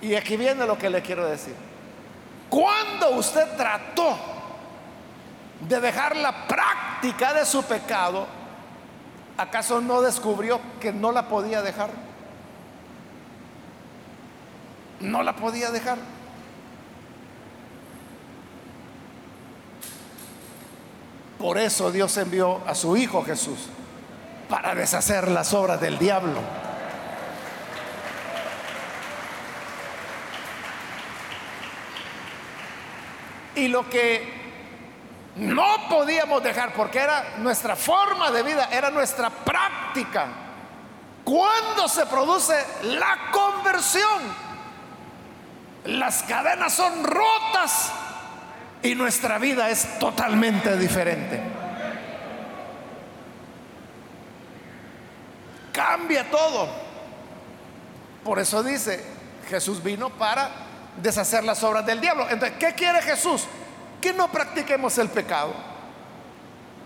Y 0.01 0.15
aquí 0.15 0.38
viene 0.38 0.65
lo 0.65 0.77
que 0.77 0.89
le 0.89 1.01
quiero 1.01 1.27
decir. 1.27 1.55
Cuando 2.49 3.12
usted 3.12 3.55
trató 3.55 4.17
de 5.67 5.79
dejar 5.79 6.15
la 6.15 6.47
práctica 6.47 7.34
de 7.34 7.45
su 7.45 7.63
pecado, 7.63 8.25
¿acaso 9.39 9.80
no 9.80 10.02
descubrió 10.02 10.60
que 10.82 10.91
no 10.91 11.12
la 11.12 11.30
podía 11.30 11.62
dejar? 11.62 11.89
No 14.99 15.23
la 15.23 15.36
podía 15.36 15.71
dejar. 15.71 15.97
Por 21.38 21.58
eso 21.58 21.89
Dios 21.89 22.17
envió 22.17 22.62
a 22.67 22.75
su 22.75 22.97
Hijo 22.97 23.23
Jesús 23.23 23.69
para 24.49 24.75
deshacer 24.75 25.30
las 25.30 25.54
obras 25.54 25.80
del 25.80 25.97
diablo. 25.97 26.41
Y 33.56 33.69
lo 33.69 33.89
que 33.89 34.38
no 35.39 35.88
podíamos 35.89 36.43
dejar, 36.43 36.73
porque 36.73 36.99
era 36.99 37.36
nuestra 37.38 37.75
forma 37.75 38.30
de 38.32 38.43
vida, 38.43 38.69
era 38.71 38.91
nuestra 38.91 39.30
práctica. 39.30 40.28
Cuando 41.23 41.88
se 41.88 42.06
produce 42.06 42.56
la 42.84 43.32
conversión, 43.32 44.49
las 45.86 46.23
cadenas 46.23 46.73
son 46.73 47.04
rotas 47.04 47.91
y 48.84 48.95
nuestra 48.95 49.38
vida 49.38 49.69
es 49.69 49.97
totalmente 49.99 50.75
diferente. 50.78 51.41
Cambia 55.71 56.30
todo. 56.30 56.67
Por 58.25 58.39
eso 58.39 58.62
dice, 58.62 59.06
Jesús 59.49 59.82
vino 59.82 60.10
para 60.10 60.49
deshacer 61.02 61.45
las 61.45 61.63
obras 61.63 61.86
del 61.86 62.02
diablo. 62.02 62.28
Entonces, 62.30 62.58
¿qué 62.60 62.73
quiere 62.73 63.02
Jesús? 63.02 63.47
Que 64.01 64.13
no 64.13 64.29
practiquemos 64.29 64.97
el 64.97 65.09
pecado. 65.09 65.53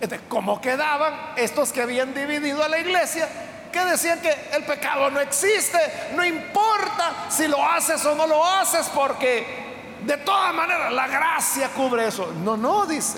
Entonces, 0.02 0.28
¿cómo 0.28 0.60
quedaban 0.60 1.14
estos 1.36 1.72
que 1.72 1.82
habían 1.82 2.14
dividido 2.14 2.64
a 2.64 2.70
la 2.70 2.80
iglesia? 2.80 3.30
Que 3.72 3.86
decían 3.86 4.20
que 4.22 4.36
el 4.54 4.64
pecado 4.64 5.10
no 5.10 5.20
existe, 5.20 5.80
no 6.16 6.26
importa 6.26 7.28
si 7.30 7.48
lo 7.48 7.66
haces 7.66 8.06
o 8.06 8.14
no 8.14 8.28
lo 8.28 8.46
haces, 8.46 8.90
porque 8.94 9.64
de 10.06 10.18
todas 10.18 10.54
maneras, 10.54 10.92
la 10.92 11.08
gracia 11.08 11.70
cubre 11.70 12.08
eso. 12.08 12.34
No, 12.44 12.58
no, 12.58 12.86
dice. 12.86 13.18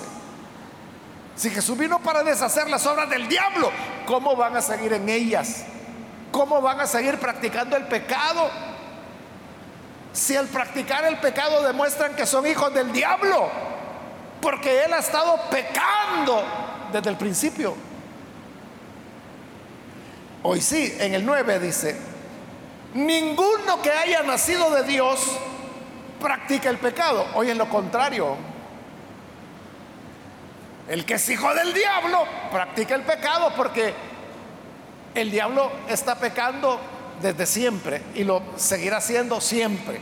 Si 1.35 1.49
Jesús 1.49 1.77
vino 1.77 1.99
para 1.99 2.23
deshacer 2.23 2.69
las 2.69 2.85
obras 2.85 3.09
del 3.09 3.27
diablo, 3.27 3.71
¿cómo 4.05 4.35
van 4.35 4.55
a 4.55 4.61
seguir 4.61 4.93
en 4.93 5.09
ellas? 5.09 5.65
¿Cómo 6.31 6.61
van 6.61 6.79
a 6.79 6.87
seguir 6.87 7.19
practicando 7.19 7.75
el 7.75 7.85
pecado? 7.85 8.49
Si 10.13 10.35
al 10.35 10.47
practicar 10.47 11.03
el 11.05 11.17
pecado 11.17 11.61
demuestran 11.63 12.15
que 12.15 12.25
son 12.25 12.45
hijos 12.47 12.73
del 12.73 12.91
diablo, 12.93 13.49
porque 14.45 14.83
él 14.83 14.93
ha 14.93 14.99
estado 14.99 15.39
pecando 15.49 16.43
desde 16.93 17.09
el 17.09 17.17
principio. 17.17 17.75
Hoy 20.43 20.61
sí, 20.61 20.95
en 20.99 21.15
el 21.15 21.25
9 21.25 21.59
dice, 21.59 21.99
ninguno 22.93 23.81
que 23.81 23.89
haya 23.89 24.21
nacido 24.21 24.69
de 24.69 24.83
Dios 24.83 25.19
practica 26.21 26.69
el 26.69 26.77
pecado. 26.77 27.25
Hoy 27.33 27.49
en 27.49 27.57
lo 27.57 27.67
contrario. 27.67 28.37
El 30.87 31.05
que 31.05 31.15
es 31.15 31.27
hijo 31.27 31.51
del 31.55 31.73
diablo 31.73 32.23
practica 32.51 32.93
el 32.93 33.01
pecado 33.01 33.51
porque 33.57 33.95
el 35.15 35.31
diablo 35.31 35.71
está 35.89 36.19
pecando 36.19 36.79
desde 37.19 37.47
siempre 37.47 38.03
y 38.13 38.23
lo 38.23 38.43
seguirá 38.57 38.97
haciendo 38.97 39.41
siempre. 39.41 39.99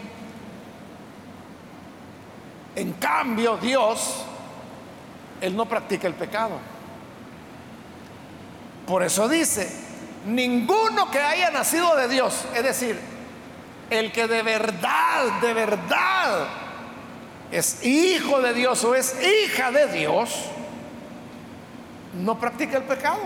En 2.75 2.91
cambio, 2.93 3.55
Dios, 3.55 4.25
Él 5.43 5.57
no 5.57 5.65
practica 5.65 6.07
el 6.07 6.13
pecado. 6.13 6.57
Por 8.87 9.03
eso 9.03 9.27
dice, 9.27 9.69
ninguno 10.25 11.11
que 11.11 11.19
haya 11.19 11.51
nacido 11.51 11.97
de 11.97 12.07
Dios, 12.07 12.45
es 12.55 12.63
decir, 12.63 12.97
el 13.89 14.13
que 14.13 14.25
de 14.25 14.41
verdad, 14.41 15.41
de 15.41 15.53
verdad 15.53 16.47
es 17.51 17.83
hijo 17.83 18.39
de 18.39 18.53
Dios 18.53 18.85
o 18.85 18.95
es 18.95 19.17
hija 19.21 19.69
de 19.71 19.87
Dios, 19.87 20.33
no 22.13 22.39
practica 22.39 22.77
el 22.77 22.83
pecado. 22.83 23.19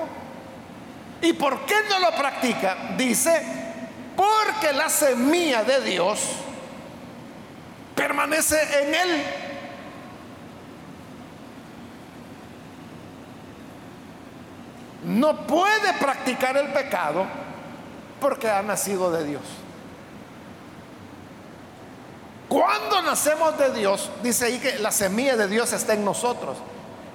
¿Y 1.22 1.34
por 1.34 1.68
qué 1.68 1.76
no 1.88 2.00
lo 2.00 2.16
practica? 2.16 2.96
Dice, 2.98 3.44
porque 4.16 4.74
la 4.74 4.90
semilla 4.90 5.64
de 5.64 5.82
Dios 5.82 6.20
permanece 7.94 8.58
en 8.82 8.96
él. 8.96 9.24
No 15.18 15.48
puede 15.48 15.94
practicar 16.00 16.56
el 16.58 16.72
pecado 16.72 17.26
porque 18.22 18.48
ha 18.48 18.62
nacido 18.62 19.10
de 19.10 19.24
Dios. 19.24 19.42
Cuando 22.48 23.02
nacemos 23.02 23.58
de 23.58 23.74
Dios, 23.74 24.12
dice 24.22 24.46
ahí 24.46 24.60
que 24.60 24.78
la 24.78 24.92
semilla 24.92 25.36
de 25.36 25.48
Dios 25.48 25.74
está 25.74 25.96
en 25.96 26.06
nosotros. 26.06 26.60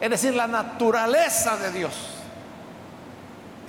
Es 0.00 0.10
decir, 0.10 0.34
la 0.34 0.48
naturaleza 0.48 1.56
de 1.58 1.70
Dios 1.70 1.92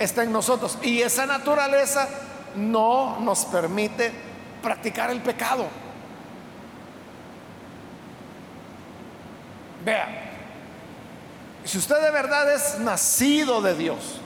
está 0.00 0.24
en 0.24 0.32
nosotros. 0.32 0.78
Y 0.82 1.00
esa 1.00 1.26
naturaleza 1.26 2.08
no 2.56 3.20
nos 3.20 3.44
permite 3.44 4.12
practicar 4.60 5.12
el 5.12 5.22
pecado. 5.22 5.68
Vea, 9.84 10.32
si 11.64 11.78
usted 11.78 12.00
de 12.00 12.10
verdad 12.10 12.52
es 12.52 12.80
nacido 12.80 13.62
de 13.62 13.76
Dios, 13.76 14.22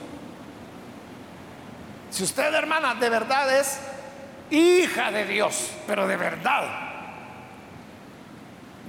si 2.09 2.23
usted 2.23 2.53
hermana 2.53 2.95
de 2.95 3.09
verdad 3.09 3.59
es 3.59 3.79
hija 4.49 5.11
de 5.11 5.25
Dios, 5.25 5.71
pero 5.85 6.07
de 6.07 6.17
verdad, 6.17 6.63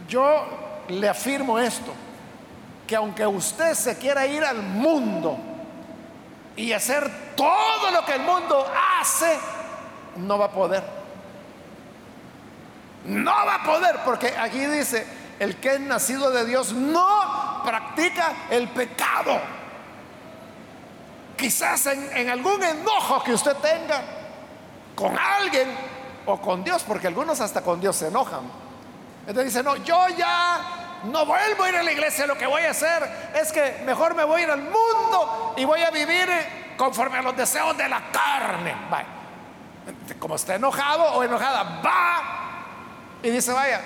yo 0.09 0.85
le 0.89 1.09
afirmo 1.09 1.59
esto, 1.59 1.93
que 2.87 2.97
aunque 2.97 3.27
usted 3.27 3.75
se 3.75 3.99
quiera 3.99 4.27
ir 4.27 4.45
al 4.45 4.63
mundo 4.63 5.39
y 6.57 6.73
hacer 6.73 7.35
todo 7.37 7.91
lo 7.93 8.05
que 8.05 8.15
el 8.15 8.23
mundo 8.23 8.67
hace, 8.99 9.39
no 10.17 10.39
va 10.39 10.47
a 10.47 10.51
poder. 10.51 10.83
No 13.05 13.31
va 13.31 13.57
a 13.57 13.63
poder, 13.63 14.01
porque 14.05 14.35
aquí 14.37 14.67
dice, 14.67 15.07
el 15.39 15.57
que 15.57 15.75
es 15.75 15.81
nacido 15.81 16.31
de 16.31 16.45
Dios 16.45 16.73
no 16.73 17.63
practica 17.65 18.33
el 18.51 18.69
pecado. 18.69 19.41
Quizás 21.41 21.87
en, 21.87 22.29
algún 22.29 22.63
enojo 22.63 23.23
que 23.25 23.33
usted 23.33 23.57
tenga 23.57 24.03
con 24.95 25.17
alguien 25.19 25.69
o 26.27 26.39
con 26.39 26.63
Dios, 26.63 26.85
porque 26.87 27.07
algunos 27.07 27.41
hasta 27.41 27.63
con 27.63 27.81
Dios 27.81 27.97
se 27.97 28.09
enojan 28.09 28.61
entonces 29.27 29.53
dice, 29.53 29.63
no, 29.63 29.77
yo 29.77 30.09
ya 30.17 30.99
no 31.05 31.25
vuelvo 31.25 31.63
a 31.63 31.69
ir 31.69 31.77
a 31.77 31.83
la 31.83 31.93
iglesia, 31.93 32.27
lo 32.27 32.37
que 32.37 32.47
voy 32.47 32.63
a 32.63 32.71
hacer 32.71 33.31
es 33.35 33.53
que 33.53 33.83
mejor 33.85 34.15
me 34.15 34.25
voy 34.25 34.41
a 34.41 34.45
ir 34.45 34.51
al 34.51 34.63
mundo 34.63 35.55
y 35.57 35.65
voy 35.65 35.83
a 35.83 35.91
vivir 35.91 36.29
conforme 36.77 37.19
a 37.19 37.23
los 37.23 37.37
deseos 37.37 37.77
de 37.77 37.89
la 37.89 38.03
carne. 38.11 38.75
Como 40.19 40.35
está 40.35 40.57
enojado 40.57 41.05
o 41.15 41.23
enojada, 41.23 41.81
va 41.81 42.23
y 43.23 43.31
dice, 43.31 43.53
vaya, 43.53 43.81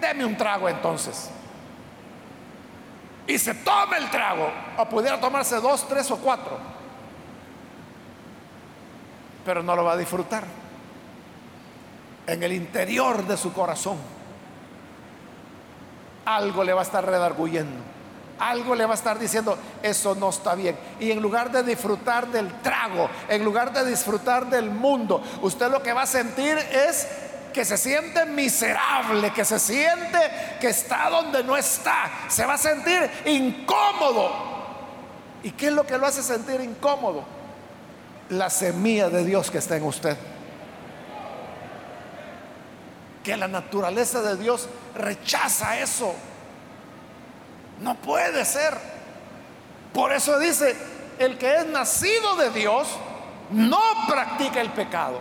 deme 0.00 0.24
un 0.24 0.36
trago 0.36 0.68
entonces. 0.68 1.30
y 3.26 3.38
se 3.38 3.54
toma 3.54 3.98
el 3.98 4.10
trago, 4.10 4.50
o 4.78 4.88
pudiera 4.88 5.20
tomarse 5.20 5.56
dos, 5.60 5.86
tres 5.86 6.10
o 6.10 6.16
cuatro, 6.16 6.58
pero 9.48 9.62
no 9.62 9.74
lo 9.74 9.82
va 9.82 9.92
a 9.92 9.96
disfrutar. 9.96 10.44
En 12.26 12.42
el 12.42 12.52
interior 12.52 13.26
de 13.26 13.34
su 13.38 13.50
corazón, 13.54 13.96
algo 16.26 16.62
le 16.62 16.74
va 16.74 16.80
a 16.80 16.84
estar 16.84 17.02
redarguyendo, 17.02 17.80
algo 18.38 18.74
le 18.74 18.84
va 18.84 18.92
a 18.92 18.94
estar 18.94 19.18
diciendo, 19.18 19.56
eso 19.82 20.14
no 20.16 20.28
está 20.28 20.54
bien. 20.54 20.76
Y 21.00 21.10
en 21.12 21.22
lugar 21.22 21.50
de 21.50 21.62
disfrutar 21.62 22.28
del 22.28 22.60
trago, 22.60 23.08
en 23.26 23.42
lugar 23.42 23.72
de 23.72 23.86
disfrutar 23.86 24.50
del 24.50 24.70
mundo, 24.70 25.22
usted 25.40 25.70
lo 25.70 25.82
que 25.82 25.94
va 25.94 26.02
a 26.02 26.06
sentir 26.06 26.58
es 26.58 27.08
que 27.54 27.64
se 27.64 27.78
siente 27.78 28.26
miserable, 28.26 29.32
que 29.32 29.46
se 29.46 29.58
siente 29.58 30.18
que 30.60 30.68
está 30.68 31.08
donde 31.08 31.42
no 31.42 31.56
está, 31.56 32.10
se 32.28 32.44
va 32.44 32.52
a 32.52 32.58
sentir 32.58 33.10
incómodo. 33.24 34.30
¿Y 35.42 35.52
qué 35.52 35.68
es 35.68 35.72
lo 35.72 35.86
que 35.86 35.96
lo 35.96 36.06
hace 36.06 36.22
sentir 36.22 36.60
incómodo? 36.60 37.37
La 38.30 38.50
semilla 38.50 39.08
de 39.08 39.24
Dios 39.24 39.50
que 39.50 39.58
está 39.58 39.76
en 39.76 39.84
usted. 39.84 40.16
Que 43.24 43.36
la 43.36 43.48
naturaleza 43.48 44.22
de 44.22 44.36
Dios 44.36 44.68
rechaza 44.94 45.78
eso. 45.78 46.14
No 47.80 47.94
puede 47.96 48.44
ser. 48.44 48.74
Por 49.92 50.12
eso 50.12 50.38
dice, 50.38 50.76
el 51.18 51.38
que 51.38 51.56
es 51.56 51.66
nacido 51.66 52.36
de 52.36 52.50
Dios 52.50 52.88
no 53.50 53.80
practica 54.06 54.60
el 54.60 54.70
pecado. 54.70 55.20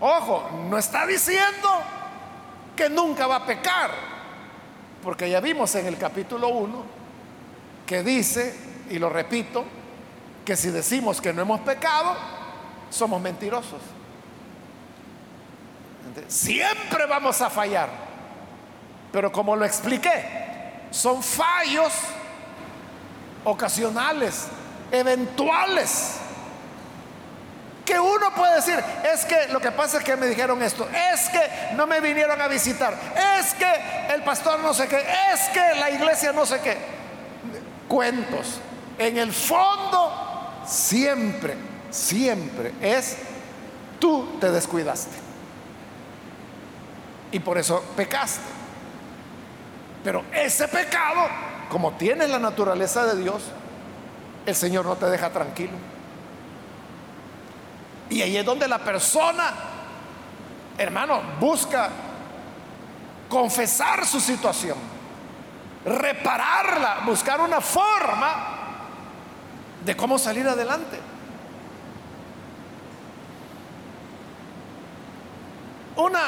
Ojo, 0.00 0.50
no 0.68 0.76
está 0.76 1.06
diciendo 1.06 1.68
que 2.76 2.90
nunca 2.90 3.26
va 3.26 3.36
a 3.36 3.46
pecar, 3.46 3.90
porque 5.02 5.30
ya 5.30 5.40
vimos 5.40 5.74
en 5.76 5.86
el 5.86 5.96
capítulo 5.96 6.48
1 6.48 6.84
que 7.86 8.02
dice, 8.02 8.54
y 8.90 8.98
lo 8.98 9.08
repito, 9.08 9.64
que 10.44 10.56
si 10.56 10.70
decimos 10.70 11.20
que 11.20 11.32
no 11.32 11.42
hemos 11.42 11.60
pecado, 11.60 12.16
somos 12.90 13.20
mentirosos. 13.20 13.80
Siempre 16.28 17.06
vamos 17.06 17.40
a 17.40 17.50
fallar, 17.50 17.88
pero 19.10 19.32
como 19.32 19.56
lo 19.56 19.64
expliqué, 19.64 20.84
son 20.90 21.22
fallos 21.22 21.92
ocasionales, 23.44 24.46
eventuales 24.92 26.20
que 27.84 28.00
uno 28.00 28.30
puede 28.34 28.56
decir, 28.56 28.82
es 29.12 29.24
que 29.26 29.48
lo 29.48 29.60
que 29.60 29.70
pasa 29.70 29.98
es 29.98 30.04
que 30.04 30.16
me 30.16 30.26
dijeron 30.26 30.62
esto, 30.62 30.88
es 31.12 31.28
que 31.28 31.74
no 31.74 31.86
me 31.86 32.00
vinieron 32.00 32.40
a 32.40 32.48
visitar, 32.48 32.94
es 33.38 33.52
que 33.54 33.70
el 34.14 34.22
pastor 34.22 34.60
no 34.60 34.72
sé 34.72 34.88
qué, 34.88 35.04
es 35.32 35.40
que 35.52 35.78
la 35.78 35.90
iglesia 35.90 36.32
no 36.32 36.46
sé 36.46 36.60
qué. 36.60 36.78
Cuentos. 37.86 38.58
En 38.98 39.18
el 39.18 39.32
fondo, 39.32 40.33
siempre, 40.66 41.56
siempre 41.90 42.72
es, 42.80 43.16
tú 43.98 44.36
te 44.40 44.50
descuidaste. 44.50 45.16
Y 47.32 47.40
por 47.40 47.58
eso 47.58 47.82
pecaste. 47.96 48.40
Pero 50.04 50.24
ese 50.32 50.68
pecado, 50.68 51.26
como 51.70 51.92
tiene 51.92 52.28
la 52.28 52.38
naturaleza 52.38 53.06
de 53.06 53.20
Dios, 53.22 53.42
el 54.46 54.54
Señor 54.54 54.84
no 54.84 54.96
te 54.96 55.06
deja 55.06 55.30
tranquilo. 55.30 55.72
Y 58.10 58.22
ahí 58.22 58.36
es 58.36 58.44
donde 58.44 58.68
la 58.68 58.78
persona, 58.78 59.52
hermano, 60.76 61.20
busca 61.40 61.88
confesar 63.28 64.06
su 64.06 64.20
situación, 64.20 64.76
repararla, 65.84 67.02
buscar 67.06 67.40
una 67.40 67.60
forma 67.60 68.53
de 69.84 69.96
cómo 69.96 70.18
salir 70.18 70.48
adelante. 70.48 70.98
Una, 75.96 76.20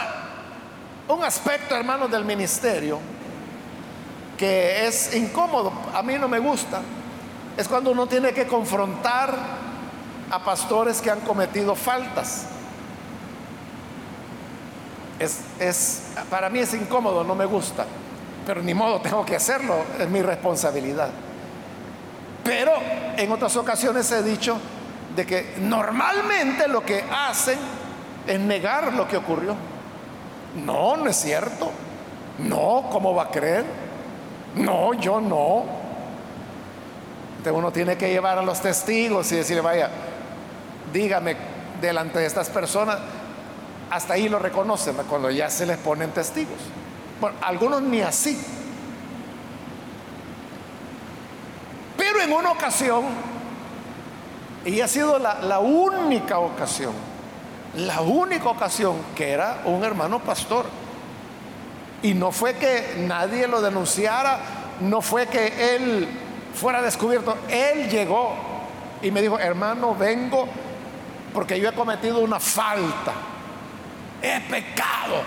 un 1.09 1.24
aspecto, 1.24 1.74
hermano, 1.74 2.09
del 2.09 2.24
ministerio 2.24 2.98
que 4.36 4.86
es 4.86 5.14
incómodo, 5.14 5.72
a 5.94 6.02
mí 6.02 6.14
no 6.18 6.28
me 6.28 6.38
gusta, 6.38 6.82
es 7.57 7.66
cuando 7.66 7.90
uno 7.90 8.07
tiene 8.07 8.32
que 8.32 8.46
confrontar 8.46 9.34
a 10.30 10.44
pastores 10.44 11.00
que 11.00 11.11
han 11.11 11.20
cometido 11.20 11.74
faltas. 11.74 12.46
Es, 15.18 16.02
para 16.28 16.50
mí 16.50 16.59
es 16.59 16.74
incómodo, 16.74 17.24
no 17.24 17.34
me 17.34 17.46
gusta, 17.46 17.86
pero 18.46 18.62
ni 18.62 18.74
modo, 18.74 19.00
tengo 19.00 19.24
que 19.24 19.36
hacerlo, 19.36 19.76
es 19.98 20.09
mi 20.09 20.20
responsabilidad. 20.20 21.09
Pero 22.47 22.72
en 23.16 23.32
otras 23.32 23.57
ocasiones 23.57 24.11
he 24.12 24.22
dicho 24.22 24.57
de 25.16 25.26
que 25.26 25.57
normalmente 25.59 26.68
lo 26.68 26.84
que 26.84 27.05
hacen 27.11 27.59
es 28.24 28.38
negar 28.38 28.92
lo 28.92 29.09
que 29.09 29.16
ocurrió. 29.16 29.57
No, 30.64 30.97
no 30.97 31.11
es 31.11 31.16
cierto. 31.16 31.72
No, 32.38 32.88
¿cómo 32.90 33.14
va 33.14 33.24
a 33.24 33.30
creer? 33.30 33.64
No, 34.55 34.94
yo 34.94 35.20
no. 35.20 35.64
Entonces 37.38 37.53
uno 37.53 37.72
tiene 37.72 37.97
que 37.97 38.11
llevar 38.11 38.38
a 38.38 38.42
los 38.42 38.61
testigos 38.61 39.30
y 39.32 39.36
decirle, 39.36 39.62
vaya, 39.62 39.90
dígame 40.92 41.36
delante 41.80 42.20
de 42.20 42.26
estas 42.26 42.49
personas, 42.49 42.99
hasta 43.90 44.14
ahí 44.14 44.28
lo 44.28 44.38
reconocen 44.38 44.97
cuando 45.09 45.30
ya 45.30 45.51
se 45.51 45.66
les 45.66 45.78
ponen 45.78 46.11
testigos. 46.11 46.59
Bueno, 47.20 47.36
algunos 47.42 47.82
ni 47.82 48.03
así. 48.03 48.38
Pero 51.97 52.16
en 52.27 52.33
una 52.33 52.51
ocasión, 52.51 53.05
y 54.64 54.81
ha 54.81 54.89
sido 54.89 55.18
la, 55.18 55.41
la 55.43 55.61
única 55.61 56.39
ocasión, 56.39 56.93
la 57.77 58.01
única 58.01 58.49
ocasión 58.49 58.97
que 59.14 59.31
era 59.31 59.62
un 59.64 59.85
hermano 59.85 60.18
pastor, 60.20 60.66
y 62.03 62.14
no 62.14 62.33
fue 62.33 62.55
que 62.55 62.97
nadie 63.07 63.47
lo 63.47 63.61
denunciara, 63.61 64.39
no 64.81 65.01
fue 65.01 65.27
que 65.27 65.77
él 65.77 66.09
fuera 66.55 66.83
descubierto, 66.83 67.37
él 67.49 67.89
llegó 67.89 68.35
y 69.03 69.11
me 69.11 69.22
dijo, 69.22 69.39
hermano, 69.39 69.95
vengo 69.95 70.49
porque 71.33 71.61
yo 71.61 71.68
he 71.68 71.72
cometido 71.72 72.20
una 72.20 72.41
falta, 72.41 73.12
he 74.22 74.41
pecado. 74.41 75.22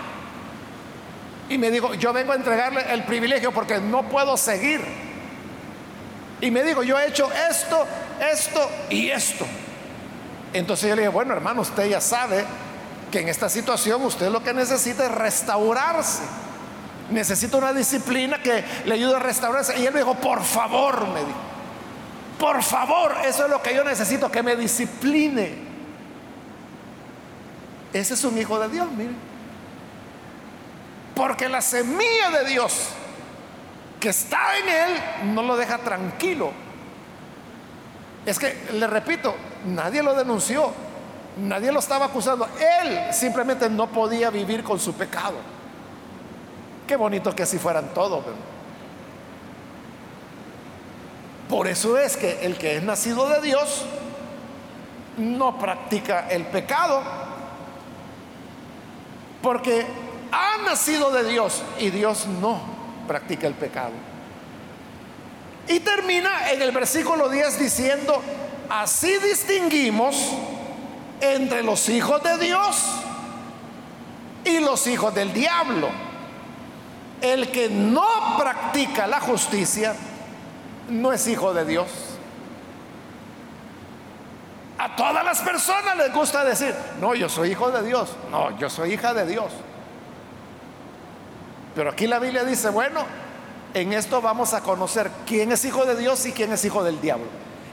Y 1.50 1.58
me 1.58 1.72
dijo, 1.72 1.94
yo 1.96 2.14
vengo 2.14 2.32
a 2.32 2.36
entregarle 2.36 2.94
el 2.94 3.04
privilegio 3.04 3.52
porque 3.52 3.80
no 3.80 4.04
puedo 4.04 4.38
seguir. 4.38 5.09
Y 6.42 6.52
me 6.52 6.64
dijo, 6.64 6.84
yo 6.84 6.98
he 6.98 7.08
hecho 7.08 7.30
esto, 7.50 7.86
esto 8.20 8.70
y 8.90 9.10
esto. 9.10 9.46
Entonces 10.54 10.90
yo 10.90 10.96
le 10.96 11.04
dije, 11.04 11.14
bueno 11.14 11.34
hermano, 11.34 11.62
usted 11.62 11.90
ya 11.90 12.02
sabe 12.02 12.46
que 13.12 13.20
en 13.20 13.30
esta 13.30 13.50
situación 13.50 14.04
usted 14.04 14.30
lo 14.30 14.44
que 14.44 14.54
necesita 14.54 15.06
es 15.06 15.12
restaurarse. 15.12 16.24
Necesita 17.10 17.58
una 17.58 17.74
disciplina 17.74 18.42
que 18.42 18.64
le 18.86 18.94
ayude 18.94 19.16
a 19.16 19.20
restaurarse. 19.20 19.80
Y 19.80 19.86
él 19.86 19.94
me 19.94 20.00
dijo, 20.00 20.16
por 20.16 20.44
favor, 20.44 21.08
me 21.08 21.20
dijo, 21.20 21.40
por 22.40 22.64
favor, 22.64 23.16
eso 23.26 23.46
es 23.46 23.50
lo 23.50 23.62
que 23.62 23.76
yo 23.76 23.84
necesito, 23.84 24.32
que 24.32 24.42
me 24.42 24.56
discipline. 24.56 25.68
Ese 27.92 28.14
es 28.14 28.24
un 28.24 28.38
hijo 28.38 28.60
de 28.60 28.70
Dios, 28.70 28.90
mire. 28.92 29.12
Porque 31.16 31.50
la 31.50 31.62
semilla 31.62 32.30
de 32.32 32.50
Dios 32.50 32.90
que 34.00 34.10
está 34.10 34.58
en 34.58 34.70
él 34.70 35.34
no 35.34 35.44
lo 35.44 35.58
deja 35.58 35.78
tranquilo. 35.80 36.52
Es 38.26 38.40
que, 38.40 38.70
le 38.74 38.88
repito, 38.88 39.36
nadie 39.66 40.02
lo 40.02 40.14
denunció, 40.14 40.72
nadie 41.38 41.72
lo 41.72 41.80
estaba 41.80 42.06
acusando. 42.06 42.48
Él 42.84 43.14
simplemente 43.14 43.70
no 43.70 43.88
podía 43.88 44.30
vivir 44.30 44.64
con 44.64 44.80
su 44.80 44.94
pecado. 44.94 45.38
Qué 46.88 46.96
bonito 46.96 47.36
que 47.36 47.44
así 47.44 47.58
fueran 47.58 47.94
todos. 47.94 48.24
Por 51.50 51.68
eso 51.68 51.98
es 51.98 52.16
que 52.16 52.46
el 52.46 52.58
que 52.58 52.78
es 52.78 52.84
nacido 52.84 53.28
de 53.28 53.42
Dios 53.42 53.86
no 55.18 55.58
practica 55.58 56.28
el 56.30 56.46
pecado 56.46 57.02
porque 59.42 59.86
ha 60.32 60.64
nacido 60.64 61.12
de 61.12 61.28
Dios 61.28 61.64
y 61.80 61.90
Dios 61.90 62.28
no 62.28 62.79
practica 63.10 63.48
el 63.48 63.56
pecado. 63.56 63.94
Y 65.68 65.80
termina 65.80 66.52
en 66.52 66.62
el 66.62 66.72
versículo 66.72 67.28
10 67.28 67.60
diciendo, 67.60 68.22
así 68.70 69.18
distinguimos 69.18 70.16
entre 71.20 71.64
los 71.64 71.90
hijos 71.90 72.22
de 72.22 72.38
Dios 72.38 72.86
y 74.46 74.60
los 74.60 74.86
hijos 74.86 75.16
del 75.16 75.34
diablo. 75.34 75.90
El 77.20 77.50
que 77.50 77.68
no 77.68 78.38
practica 78.38 79.08
la 79.08 79.20
justicia 79.20 79.96
no 80.88 81.12
es 81.12 81.28
hijo 81.28 81.52
de 81.52 81.66
Dios. 81.66 81.88
A 84.78 84.96
todas 84.96 85.26
las 85.26 85.42
personas 85.42 85.98
les 85.98 86.14
gusta 86.14 86.46
decir, 86.46 86.76
no, 87.02 87.16
yo 87.16 87.28
soy 87.28 87.52
hijo 87.52 87.72
de 87.72 87.82
Dios, 87.84 88.12
no, 88.30 88.56
yo 88.60 88.70
soy 88.70 88.94
hija 88.94 89.16
de 89.16 89.26
Dios. 89.26 89.52
Pero 91.80 91.92
aquí 91.92 92.08
la 92.08 92.20
Biblia 92.20 92.44
dice, 92.44 92.68
bueno, 92.68 93.06
en 93.74 93.94
esto 93.94 94.22
vamos 94.22 94.54
a 94.54 94.60
conocer 94.60 95.10
quién 95.26 95.54
es 95.54 95.64
hijo 95.64 95.86
de 95.86 95.96
Dios 95.96 96.26
y 96.26 96.34
quién 96.34 96.52
es 96.52 96.66
hijo 96.66 96.84
del 96.84 97.00
diablo. 97.00 97.28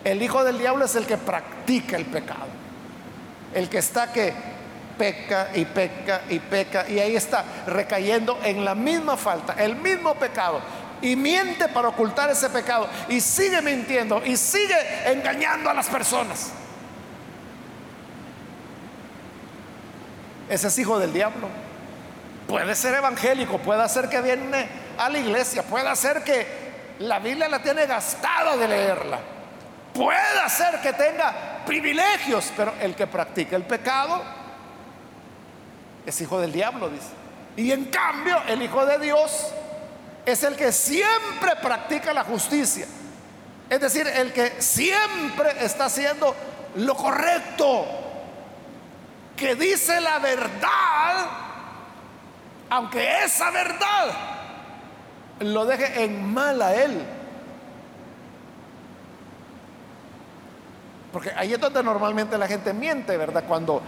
El 0.04 0.22
hijo 0.22 0.44
del 0.44 0.59
diablo 0.59 0.84
es 0.84 0.94
el 0.94 1.07
que 1.07 1.16
practica 1.16 1.96
el 1.96 2.04
pecado. 2.04 2.46
El 3.52 3.68
que 3.68 3.78
está 3.78 4.12
que 4.12 4.32
peca 4.96 5.48
y 5.57 5.64
peca 5.64 6.22
y 6.30 6.38
peca 6.38 6.88
y 6.88 7.00
ahí 7.00 7.16
está 7.16 7.44
recayendo 7.66 8.38
en 8.44 8.64
la 8.64 8.76
misma 8.76 9.16
falta, 9.16 9.54
el 9.54 9.74
mismo 9.74 10.14
pecado. 10.14 10.61
Y 11.02 11.16
miente 11.16 11.66
para 11.66 11.88
ocultar 11.88 12.30
ese 12.30 12.48
pecado. 12.48 12.88
Y 13.09 13.20
sigue 13.20 13.61
mintiendo 13.61 14.24
y 14.24 14.36
sigue 14.36 15.11
engañando 15.11 15.68
a 15.68 15.74
las 15.74 15.88
personas. 15.88 16.52
Ese 20.48 20.68
es 20.68 20.78
hijo 20.78 20.96
del 20.96 21.12
diablo. 21.12 21.65
Puede 22.47 22.74
ser 22.74 22.94
evangélico, 22.94 23.59
puede 23.59 23.88
ser 23.88 24.09
que 24.09 24.20
viene 24.20 24.68
a 24.99 25.09
la 25.09 25.18
iglesia, 25.18 25.62
puede 25.62 25.94
ser 25.97 26.22
que 26.22 26.47
la 27.01 27.18
Biblia 27.18 27.49
la 27.49 27.61
tiene 27.61 27.86
gastada 27.86 28.57
de 28.57 28.68
leerla. 28.68 29.18
Puede 29.92 30.49
ser 30.49 30.80
que 30.80 30.92
tenga 30.92 31.62
privilegios, 31.64 32.53
pero 32.57 32.74
el 32.80 32.94
que 32.94 33.07
practica 33.07 33.57
el 33.57 33.64
pecado 33.64 34.22
es 36.05 36.20
hijo 36.20 36.40
del 36.40 36.53
diablo, 36.53 36.88
dice. 36.88 37.09
Y 37.57 37.72
en 37.72 37.86
cambio, 37.86 38.40
el 38.47 38.62
hijo 38.62 38.84
de 38.86 38.99
Dios 38.99 39.49
es 40.24 40.42
el 40.42 40.55
que 40.55 40.70
siempre 40.70 41.57
practica 41.62 42.12
la 42.12 42.24
justicia. 42.24 42.86
Es 43.68 43.80
decir, 43.80 44.07
el 44.07 44.32
que 44.32 44.61
siempre 44.62 45.64
está 45.64 45.86
haciendo 45.86 46.36
lo 46.76 46.94
correcto, 46.94 47.86
que 49.36 49.55
dice 49.55 50.01
la 50.01 50.18
verdad, 50.18 51.45
aunque 52.70 53.24
esa 53.24 53.50
verdad 53.50 54.10
lo 55.40 55.64
deje 55.66 56.04
en 56.04 56.32
mal 56.32 56.60
a 56.62 56.74
él. 56.74 57.02
Porque 61.12 61.30
ahí 61.36 61.52
es 61.52 61.60
donde 61.60 61.82
normalmente 61.82 62.36
la 62.36 62.46
gente 62.46 62.72
miente, 62.72 63.16
¿verdad? 63.16 63.44
Cuando 63.46 63.80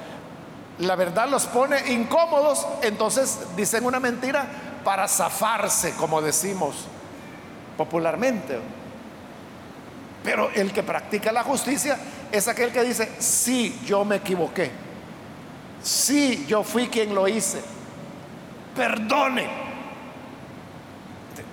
la 0.79 0.97
verdad 0.97 1.29
los 1.29 1.47
pone 1.47 1.93
incómodos, 1.93 2.67
entonces 2.83 3.41
dicen 3.57 3.85
una 3.85 4.01
mentira 4.01 4.47
para 4.85 5.09
zafarse, 5.09 5.95
como 5.95 6.23
decimos 6.23 6.87
popularmente. 7.77 8.59
Pero 10.23 10.51
el 10.55 10.73
que 10.73 10.83
practica 10.83 11.33
la 11.33 11.43
justicia 11.43 11.99
es 12.31 12.49
aquel 12.49 12.73
que 12.73 12.83
dice, 12.83 13.11
sí, 13.19 13.81
yo 13.85 14.05
me 14.05 14.17
equivoqué. 14.17 14.71
Sí, 15.83 16.45
yo 16.49 16.63
fui 16.63 16.89
quien 16.89 17.15
lo 17.15 17.29
hice. 17.29 17.63
Perdone. 18.79 19.45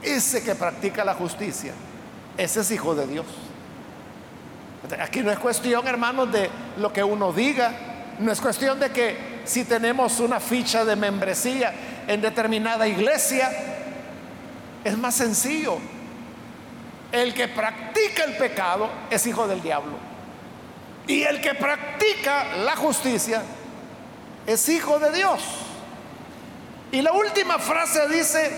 Ese 0.04 0.44
que 0.44 0.54
practica 0.54 1.04
la 1.04 1.16
justicia, 1.16 1.74
ese 2.38 2.62
es 2.62 2.70
hijo 2.70 2.94
de 2.94 3.08
Dios. 3.08 3.26
Aquí 5.02 5.22
no 5.22 5.32
es 5.32 5.40
cuestión, 5.40 5.88
hermanos, 5.88 6.32
de 6.32 6.48
lo 6.78 6.94
que 6.94 7.04
uno 7.04 7.34
diga, 7.34 7.74
no 8.20 8.32
es 8.32 8.40
cuestión 8.40 8.80
de 8.80 8.92
que 8.92 9.42
si 9.44 9.66
tenemos 9.66 10.20
una 10.20 10.40
ficha 10.40 10.86
de 10.86 10.96
membresía 10.96 11.74
en 12.08 12.22
determinada 12.22 12.88
iglesia, 12.88 13.50
es 14.84 14.96
más 14.96 15.16
sencillo. 15.16 15.80
El 17.12 17.34
que 17.34 17.48
practica 17.48 18.26
el 18.26 18.38
pecado 18.38 18.88
es 19.10 19.26
hijo 19.26 19.48
del 19.48 19.64
diablo. 19.64 19.94
Y 21.08 21.24
el 21.24 21.42
que 21.42 21.56
practica 21.56 22.56
la 22.58 22.76
justicia 22.76 23.42
es 24.46 24.70
hijo 24.70 25.00
de 25.00 25.12
Dios. 25.12 25.65
Y 26.96 27.02
la 27.02 27.12
última 27.12 27.60
frase 27.60 28.08
dice, 28.08 28.50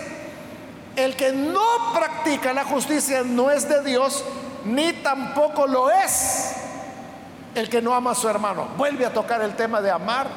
el 0.95 1.15
que 1.15 1.31
no 1.31 1.91
practica 1.91 2.53
la 2.53 2.65
justicia 2.65 3.23
no 3.23 3.49
es 3.49 3.67
de 3.67 3.81
Dios, 3.81 4.23
ni 4.63 4.93
tampoco 4.93 5.65
lo 5.65 5.89
es 5.89 6.53
el 7.55 7.67
que 7.67 7.81
no 7.81 7.95
ama 7.95 8.11
a 8.11 8.15
su 8.15 8.29
hermano. 8.29 8.67
Vuelve 8.77 9.07
a 9.07 9.11
tocar 9.11 9.41
el 9.41 9.55
tema 9.55 9.81
de 9.81 9.89
amar, 9.89 10.27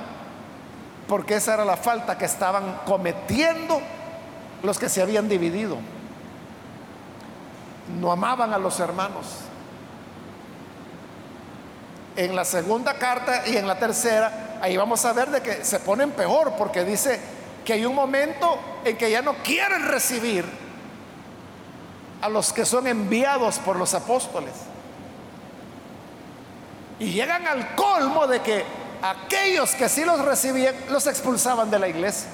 porque 1.08 1.34
esa 1.34 1.52
era 1.52 1.64
la 1.66 1.76
falta 1.76 2.16
que 2.16 2.24
estaban 2.24 2.80
cometiendo 2.86 3.82
los 4.62 4.78
que 4.78 4.88
se 4.88 5.02
habían 5.02 5.28
dividido. 5.28 5.76
No 8.00 8.10
amaban 8.10 8.54
a 8.54 8.58
los 8.58 8.80
hermanos. 8.80 9.26
En 12.16 12.34
la 12.34 12.46
segunda 12.46 12.94
carta 12.94 13.46
y 13.46 13.58
en 13.58 13.66
la 13.66 13.78
tercera, 13.78 14.58
ahí 14.62 14.78
vamos 14.78 15.04
a 15.04 15.12
ver 15.12 15.28
de 15.28 15.42
que 15.42 15.66
se 15.66 15.80
ponen 15.80 16.12
peor, 16.12 16.54
porque 16.56 16.82
dice 16.82 17.39
que 17.64 17.74
hay 17.74 17.84
un 17.84 17.94
momento 17.94 18.58
en 18.84 18.96
que 18.96 19.10
ya 19.10 19.22
no 19.22 19.34
quieren 19.42 19.86
recibir 19.86 20.44
a 22.20 22.28
los 22.28 22.52
que 22.52 22.64
son 22.64 22.86
enviados 22.86 23.58
por 23.58 23.76
los 23.76 23.94
apóstoles. 23.94 24.52
Y 26.98 27.12
llegan 27.12 27.46
al 27.46 27.74
colmo 27.74 28.26
de 28.26 28.40
que 28.40 28.64
aquellos 29.02 29.74
que 29.74 29.88
sí 29.88 30.04
los 30.04 30.20
recibían 30.20 30.74
los 30.90 31.06
expulsaban 31.06 31.70
de 31.70 31.78
la 31.78 31.88
iglesia. 31.88 32.28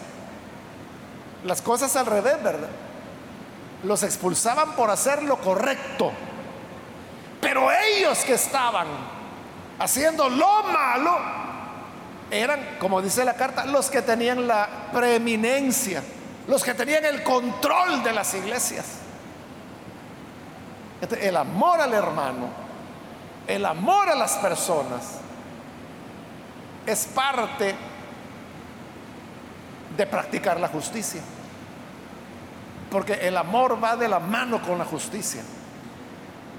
Las 1.45 1.63
cosas 1.63 1.95
al 1.97 2.07
revés, 2.07 2.43
¿verdad? 2.43 2.69
Los 3.85 4.03
expulsaban 4.03 4.73
por 4.73 4.91
hacer 4.91 5.23
lo 5.23 5.39
correcto. 5.39 6.11
Pero 7.41 7.71
ellos 7.71 8.19
que 8.25 8.35
estaban 8.35 8.89
haciendo 9.79 10.29
lo 10.29 10.65
malo 10.65 11.46
eran, 12.31 12.77
como 12.79 13.03
dice 13.03 13.25
la 13.25 13.35
carta, 13.35 13.67
los 13.67 13.91
que 13.91 14.03
tenían 14.03 14.47
la 14.47 14.91
preeminencia, 14.93 16.03
los 16.49 16.63
que 16.63 16.75
tenían 16.75 17.05
el 17.05 17.23
control 17.23 18.03
de 18.03 18.13
las 18.13 18.35
iglesias. 18.35 18.87
Este, 21.01 21.29
el 21.29 21.37
amor 21.37 21.81
al 21.81 21.93
hermano 21.93 22.67
el 23.47 23.65
amor 23.65 24.09
a 24.09 24.15
las 24.15 24.33
personas 24.39 25.03
es 26.85 27.07
parte 27.07 27.75
de 29.97 30.07
practicar 30.07 30.59
la 30.59 30.69
justicia. 30.69 31.21
Porque 32.91 33.15
el 33.15 33.37
amor 33.37 33.83
va 33.83 33.97
de 33.97 34.09
la 34.09 34.19
mano 34.19 34.63
con 34.63 34.79
la 34.79 34.85
justicia. 34.85 35.43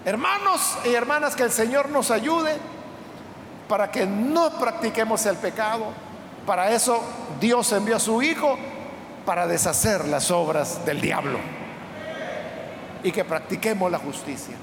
Hermanos 0.06 0.78
y 0.86 0.94
hermanas, 0.94 1.36
que 1.36 1.44
el 1.44 1.52
Señor 1.52 1.90
nos 1.90 2.12
ayude 2.12 2.58
para 3.68 3.92
que 3.92 4.06
no 4.06 4.50
practiquemos 4.52 5.26
el 5.26 5.38
pecado. 5.38 5.86
Para 6.46 6.72
eso 6.72 7.02
Dios 7.40 7.72
envió 7.72 7.98
a 7.98 8.00
su 8.00 8.22
Hijo 8.22 8.58
para 9.26 9.48
deshacer 9.48 10.06
las 10.06 10.32
obras 10.32 10.86
del 10.86 11.02
diablo 11.02 11.40
y 13.04 13.12
que 13.12 13.26
practiquemos 13.26 13.92
la 13.92 14.00
justicia. 14.00 14.56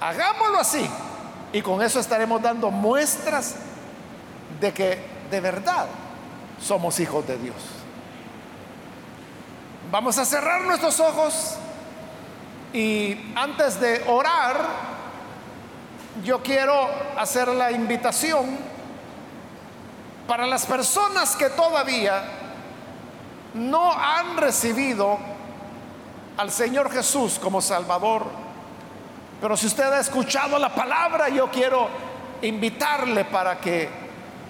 Hagámoslo 0.00 0.58
así. 0.58 0.88
Y 1.52 1.62
con 1.62 1.82
eso 1.82 1.98
estaremos 1.98 2.40
dando 2.40 2.70
muestras 2.70 3.56
de 4.60 4.72
que 4.72 4.98
de 5.30 5.40
verdad 5.40 5.86
somos 6.60 6.98
hijos 7.00 7.26
de 7.26 7.38
Dios. 7.38 7.56
Vamos 9.90 10.18
a 10.18 10.24
cerrar 10.24 10.62
nuestros 10.62 11.00
ojos 11.00 11.56
y 12.72 13.32
antes 13.34 13.80
de 13.80 14.04
orar, 14.06 14.60
yo 16.22 16.42
quiero 16.42 16.88
hacer 17.16 17.48
la 17.48 17.70
invitación 17.70 18.58
para 20.26 20.46
las 20.46 20.66
personas 20.66 21.36
que 21.36 21.50
todavía 21.50 22.22
no 23.54 23.92
han 23.92 24.36
recibido 24.36 25.18
al 26.36 26.50
Señor 26.50 26.90
Jesús 26.90 27.38
como 27.38 27.60
Salvador 27.60 28.50
pero 29.40 29.56
si 29.56 29.66
usted 29.66 29.84
ha 29.84 30.00
escuchado 30.00 30.58
la 30.58 30.68
palabra, 30.74 31.28
yo 31.30 31.50
quiero 31.50 31.88
invitarle 32.42 33.24
para 33.24 33.58
que 33.58 33.88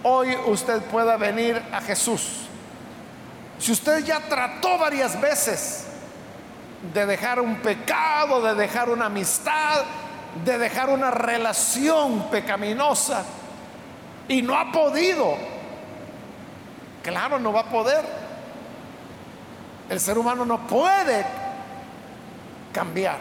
hoy 0.02 0.36
usted 0.46 0.82
pueda 0.82 1.16
venir 1.16 1.62
a 1.72 1.80
Jesús. 1.80 2.46
Si 3.58 3.70
usted 3.70 4.04
ya 4.04 4.20
trató 4.20 4.78
varias 4.78 5.20
veces 5.20 5.86
de 6.92 7.06
dejar 7.06 7.40
un 7.40 7.56
pecado, 7.56 8.42
de 8.42 8.54
dejar 8.54 8.88
una 8.88 9.06
amistad, 9.06 9.82
de 10.44 10.58
dejar 10.58 10.90
una 10.90 11.10
relación 11.10 12.30
pecaminosa 12.30 13.24
y 14.28 14.42
no 14.42 14.56
ha 14.56 14.70
podido, 14.70 15.36
claro, 17.02 17.38
no 17.38 17.52
va 17.52 17.60
a 17.60 17.70
poder. 17.70 18.04
El 19.88 19.98
ser 19.98 20.16
humano 20.18 20.44
no 20.44 20.66
puede 20.68 21.26
cambiar. 22.72 23.18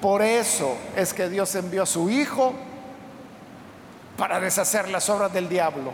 Por 0.00 0.22
eso 0.22 0.76
es 0.94 1.12
que 1.12 1.28
Dios 1.28 1.54
envió 1.56 1.82
a 1.82 1.86
su 1.86 2.08
Hijo 2.08 2.54
para 4.16 4.38
deshacer 4.40 4.88
las 4.88 5.08
obras 5.08 5.32
del 5.32 5.48
diablo. 5.48 5.90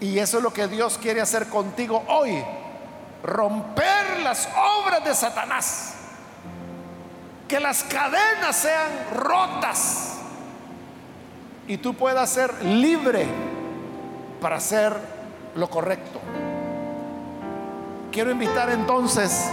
Y 0.00 0.18
eso 0.18 0.38
es 0.38 0.42
lo 0.42 0.52
que 0.52 0.68
Dios 0.68 0.98
quiere 0.98 1.20
hacer 1.20 1.48
contigo 1.48 2.04
hoy. 2.08 2.44
Romper 3.22 4.20
las 4.22 4.48
obras 4.80 5.04
de 5.04 5.14
Satanás. 5.14 5.91
Que 7.48 7.60
las 7.60 7.84
cadenas 7.84 8.56
sean 8.56 8.90
rotas. 9.14 10.18
Y 11.68 11.76
tú 11.78 11.94
puedas 11.94 12.30
ser 12.30 12.64
libre 12.64 13.26
para 14.40 14.56
hacer 14.56 14.96
lo 15.54 15.68
correcto. 15.70 16.20
Quiero 18.10 18.30
invitar 18.30 18.70
entonces 18.70 19.48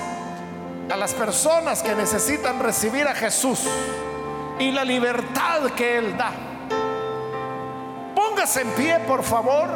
a 0.91 0.97
las 0.97 1.13
personas 1.13 1.83
que 1.83 1.95
necesitan 1.95 2.59
recibir 2.59 3.07
a 3.07 3.13
Jesús 3.13 3.61
y 4.59 4.71
la 4.71 4.83
libertad 4.83 5.71
que 5.75 5.97
Él 5.97 6.17
da. 6.17 6.31
Póngase 8.15 8.61
en 8.61 8.69
pie, 8.71 8.99
por 9.07 9.23
favor, 9.23 9.69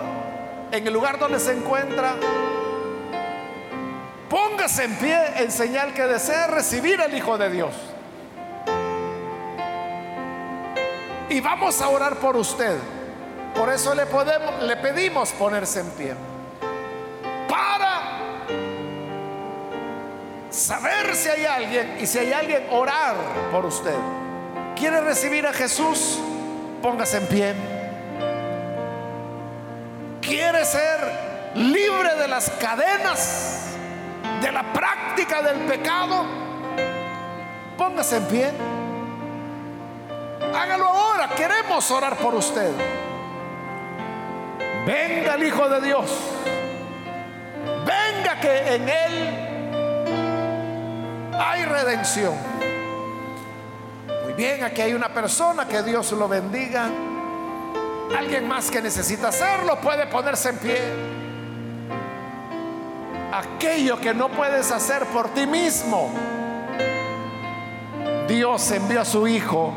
en 0.71 0.85
el 0.85 0.93
lugar 0.93 1.19
donde 1.19 1.39
se 1.39 1.53
encuentra. 1.53 2.15
Póngase 4.29 4.85
en 4.85 4.95
pie 4.95 5.43
en 5.43 5.51
señal 5.51 5.93
que 5.93 6.03
desea 6.03 6.47
recibir 6.47 6.99
al 6.99 7.15
Hijo 7.15 7.37
de 7.37 7.49
Dios. 7.51 7.73
Y 11.33 11.41
vamos 11.41 11.81
a 11.81 11.89
orar 11.89 12.17
por 12.17 12.37
usted. 12.37 12.77
Por 13.55 13.67
eso 13.73 13.95
le, 13.95 14.05
podemos, 14.05 14.61
le 14.61 14.77
pedimos 14.77 15.31
ponerse 15.31 15.79
en 15.79 15.89
pie. 15.89 16.13
Para 17.49 18.01
saber 20.51 21.15
si 21.15 21.29
hay 21.29 21.45
alguien 21.45 21.97
y 21.99 22.05
si 22.05 22.19
hay 22.19 22.33
alguien, 22.33 22.67
orar 22.69 23.15
por 23.51 23.65
usted. 23.65 23.95
¿Quiere 24.75 25.01
recibir 25.01 25.47
a 25.47 25.53
Jesús? 25.53 26.19
Póngase 26.83 27.17
en 27.17 27.25
pie. 27.25 27.55
¿Quiere 30.21 30.63
ser 30.65 31.51
libre 31.55 32.13
de 32.13 32.27
las 32.27 32.51
cadenas, 32.51 33.69
de 34.39 34.51
la 34.51 34.71
práctica 34.71 35.41
del 35.41 35.61
pecado? 35.61 36.25
Póngase 37.75 38.17
en 38.17 38.25
pie. 38.25 38.51
Hágalo 40.55 40.85
ahora, 40.85 41.29
queremos 41.29 41.89
orar 41.89 42.15
por 42.17 42.35
usted. 42.35 42.71
Venga 44.85 45.33
el 45.33 45.43
Hijo 45.43 45.67
de 45.67 45.81
Dios. 45.81 46.11
Venga 47.85 48.39
que 48.39 48.75
en 48.75 48.89
Él 48.89 49.49
hay 51.39 51.65
redención. 51.65 52.35
Muy 54.23 54.33
bien, 54.33 54.63
aquí 54.63 54.81
hay 54.81 54.93
una 54.93 55.09
persona, 55.09 55.67
que 55.67 55.81
Dios 55.81 56.11
lo 56.11 56.27
bendiga. 56.27 56.87
Alguien 58.15 58.47
más 58.47 58.69
que 58.69 58.79
necesita 58.79 59.29
hacerlo 59.29 59.81
puede 59.81 60.05
ponerse 60.05 60.49
en 60.49 60.57
pie. 60.57 60.81
Aquello 63.31 63.99
que 63.99 64.13
no 64.13 64.29
puedes 64.29 64.71
hacer 64.71 65.07
por 65.07 65.33
ti 65.33 65.47
mismo, 65.47 66.13
Dios 68.27 68.69
envió 68.71 69.01
a 69.01 69.05
su 69.05 69.27
Hijo 69.27 69.73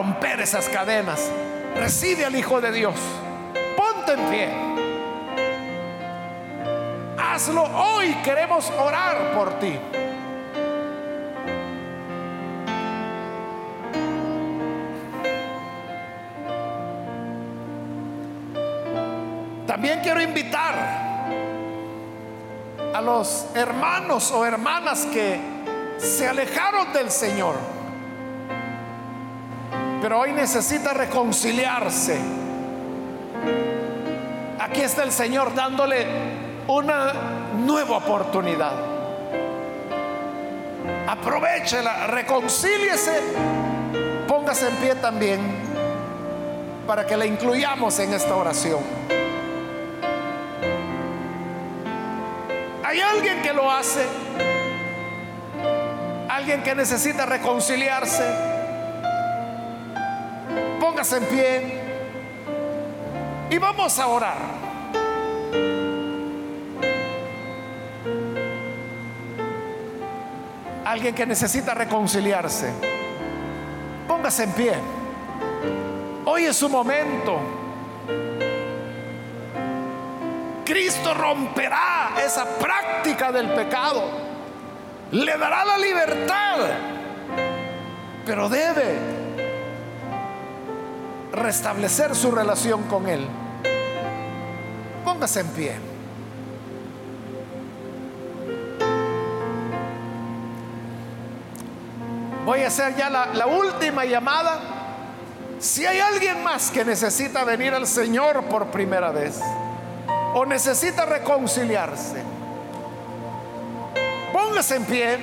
romper 0.00 0.40
esas 0.40 0.66
cadenas. 0.70 1.30
Recibe 1.76 2.24
al 2.24 2.34
Hijo 2.34 2.58
de 2.62 2.72
Dios. 2.72 2.94
Ponte 3.76 4.12
en 4.12 4.30
pie. 4.30 4.48
Hazlo 7.18 7.64
hoy. 7.64 8.14
Queremos 8.24 8.70
orar 8.70 9.34
por 9.34 9.58
ti. 9.58 9.78
También 19.66 20.00
quiero 20.02 20.22
invitar 20.22 20.74
a 22.94 23.00
los 23.02 23.48
hermanos 23.54 24.30
o 24.32 24.46
hermanas 24.46 25.06
que 25.12 25.38
se 25.98 26.26
alejaron 26.26 26.90
del 26.94 27.10
Señor, 27.10 27.54
pero 30.00 30.20
hoy 30.20 30.32
necesita 30.32 30.92
reconciliarse. 30.94 32.18
Aquí 34.58 34.80
está 34.80 35.02
el 35.02 35.12
Señor 35.12 35.54
dándole 35.54 36.06
una 36.68 37.12
nueva 37.58 37.98
oportunidad. 37.98 38.72
Aprovechela, 41.06 42.06
reconcíliese, 42.06 43.20
póngase 44.28 44.68
en 44.68 44.76
pie 44.76 44.94
también 44.94 45.40
para 46.86 47.06
que 47.06 47.16
la 47.16 47.26
incluyamos 47.26 47.98
en 47.98 48.14
esta 48.14 48.36
oración. 48.36 48.80
Hay 52.84 53.00
alguien 53.00 53.42
que 53.42 53.52
lo 53.52 53.70
hace. 53.70 54.04
Alguien 56.28 56.62
que 56.62 56.74
necesita 56.74 57.26
reconciliarse. 57.26 58.59
Póngase 60.90 61.18
en 61.18 61.24
pie. 61.26 61.80
Y 63.48 63.58
vamos 63.58 63.96
a 63.96 64.08
orar. 64.08 64.38
Alguien 70.84 71.14
que 71.14 71.24
necesita 71.26 71.74
reconciliarse. 71.74 72.72
Póngase 74.08 74.42
en 74.42 74.52
pie. 74.52 74.72
Hoy 76.24 76.46
es 76.46 76.56
su 76.56 76.68
momento. 76.68 77.38
Cristo 80.64 81.14
romperá 81.14 82.14
esa 82.26 82.44
práctica 82.58 83.30
del 83.30 83.48
pecado. 83.50 84.10
Le 85.12 85.38
dará 85.38 85.64
la 85.64 85.78
libertad. 85.78 86.56
Pero 88.26 88.48
debe 88.48 89.19
restablecer 91.32 92.14
su 92.14 92.30
relación 92.30 92.82
con 92.84 93.08
Él. 93.08 93.26
Póngase 95.04 95.40
en 95.40 95.48
pie. 95.48 95.90
Voy 102.44 102.62
a 102.62 102.66
hacer 102.68 102.96
ya 102.96 103.10
la, 103.10 103.46
última 103.46 104.04
llamada. 104.04 104.58
Si 105.58 105.86
hay 105.86 106.00
alguien 106.00 106.42
más 106.42 106.70
que 106.70 106.84
necesita 106.84 107.44
venir 107.44 107.74
al 107.74 107.86
Señor 107.86 108.44
por 108.44 108.66
primera 108.72 109.10
vez 109.10 109.40
o 110.34 110.44
necesita 110.46 111.04
reconciliarse, 111.04 112.22
póngase 114.32 114.76
en 114.76 114.84
pie 114.84 115.18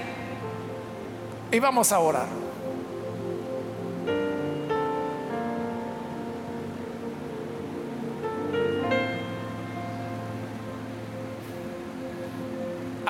y 1.52 1.60
vamos 1.60 1.92
a 1.92 2.00
orar. 2.00 2.47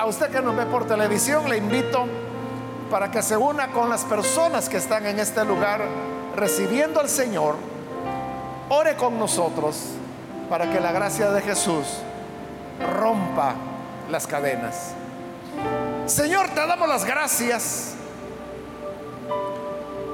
Usted 0.08 0.30
que 0.30 0.40
nos 0.40 0.56
ve 0.56 0.64
por 0.66 0.86
televisión, 0.86 1.48
le 1.48 1.58
invito 1.58 2.06
para 2.90 3.10
que 3.10 3.22
se 3.22 3.36
una 3.36 3.68
con 3.68 3.90
las 3.90 4.04
personas 4.04 4.68
que 4.68 4.78
están 4.78 5.04
en 5.06 5.18
este 5.18 5.44
lugar 5.44 5.82
recibiendo 6.34 7.00
al 7.00 7.08
Señor. 7.08 7.56
Ore 8.70 8.96
con 8.96 9.18
nosotros 9.18 9.76
para 10.48 10.70
que 10.70 10.80
la 10.80 10.92
gracia 10.92 11.30
de 11.30 11.42
Jesús 11.42 11.86
rompa 12.98 13.54
las 14.10 14.26
cadenas. 14.26 14.92
Señor, 16.06 16.48
te 16.48 16.66
damos 16.66 16.88
las 16.88 17.04
gracias 17.04 17.94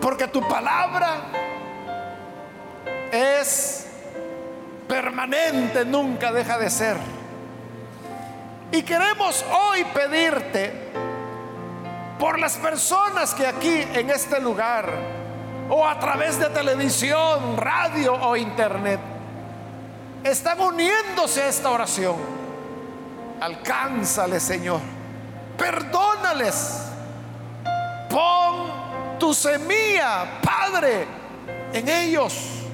porque 0.01 0.27
tu 0.27 0.47
palabra 0.49 1.17
es 3.13 3.87
permanente, 4.89 5.85
nunca 5.85 6.33
deja 6.33 6.59
de 6.59 6.69
ser. 6.69 7.14
Y 8.75 8.83
queremos 8.83 9.45
hoy 9.53 9.85
pedirte 9.85 10.73
por 12.19 12.41
las 12.41 12.57
personas 12.57 13.33
que 13.33 13.47
aquí 13.47 13.87
en 13.93 14.11
este 14.11 14.41
lugar 14.41 14.93
o 15.71 15.87
a 15.87 15.97
través 16.01 16.41
de 16.41 16.49
televisión, 16.49 17.57
radio 17.57 18.15
o 18.15 18.37
internet 18.37 18.99
están 20.25 20.61
uniéndose 20.61 21.43
a 21.43 21.49
esta 21.51 21.71
oración. 21.71 22.17
Alcánzale, 23.41 24.41
Señor. 24.41 24.81
Perdónales. 25.57 26.83
Pon 28.11 29.19
tu 29.21 29.33
semilla, 29.33 30.41
Padre, 30.43 31.07
en 31.73 31.89
ellos 31.89 32.65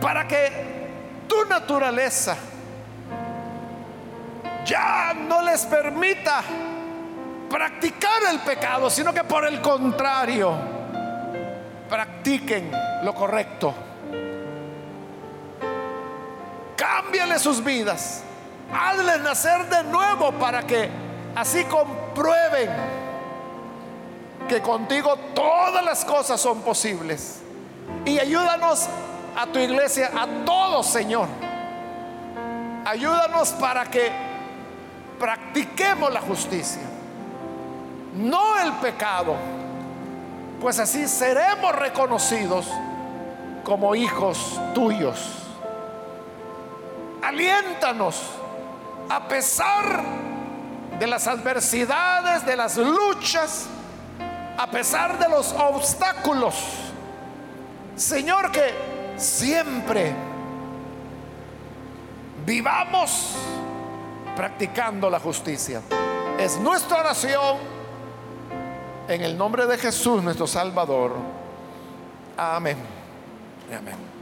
para 0.00 0.26
que 0.26 1.22
tu 1.28 1.44
naturaleza 1.44 2.36
ya 4.66 5.14
no 5.14 5.42
les 5.42 5.64
permita 5.64 6.42
practicar 7.48 8.24
el 8.30 8.40
pecado, 8.40 8.90
sino 8.90 9.14
que 9.14 9.22
por 9.24 9.46
el 9.46 9.60
contrario, 9.60 10.52
practiquen 11.88 12.70
lo 13.04 13.14
correcto. 13.14 13.72
Cámbiale 16.76 17.38
sus 17.38 17.62
vidas. 17.62 18.22
Hazles 18.72 19.20
nacer 19.20 19.68
de 19.68 19.84
nuevo 19.84 20.32
para 20.32 20.64
que 20.64 20.90
así 21.36 21.64
comprueben 21.64 22.68
que 24.48 24.60
contigo 24.60 25.16
todas 25.34 25.84
las 25.84 26.04
cosas 26.04 26.40
son 26.40 26.62
posibles. 26.62 27.42
Y 28.04 28.18
ayúdanos 28.18 28.88
a 29.36 29.46
tu 29.46 29.60
iglesia, 29.60 30.10
a 30.16 30.26
todos, 30.44 30.86
Señor. 30.86 31.28
Ayúdanos 32.84 33.50
para 33.50 33.84
que 33.86 34.25
practiquemos 35.18 36.12
la 36.12 36.20
justicia. 36.20 36.82
no 38.14 38.58
el 38.58 38.72
pecado, 38.74 39.36
pues 40.60 40.78
así 40.78 41.06
seremos 41.06 41.74
reconocidos 41.76 42.66
como 43.62 43.94
hijos 43.94 44.58
tuyos. 44.74 45.42
Aliéntanos 47.22 48.22
a 49.08 49.28
pesar 49.28 50.02
de 50.98 51.06
las 51.06 51.26
adversidades, 51.26 52.46
de 52.46 52.56
las 52.56 52.76
luchas, 52.76 53.66
a 54.56 54.66
pesar 54.68 55.18
de 55.18 55.28
los 55.28 55.52
obstáculos. 55.52 56.54
Señor, 57.96 58.50
que 58.50 58.72
siempre 59.16 60.14
vivamos 62.44 63.36
practicando 64.36 65.10
la 65.10 65.18
justicia. 65.18 65.80
Es 66.38 66.60
nuestra 66.60 66.98
oración 67.00 67.56
en 69.08 69.22
el 69.22 69.36
nombre 69.36 69.66
de 69.66 69.78
Jesús, 69.78 70.22
nuestro 70.22 70.46
Salvador. 70.46 71.12
Amén. 72.36 72.76
Amén. 73.76 74.15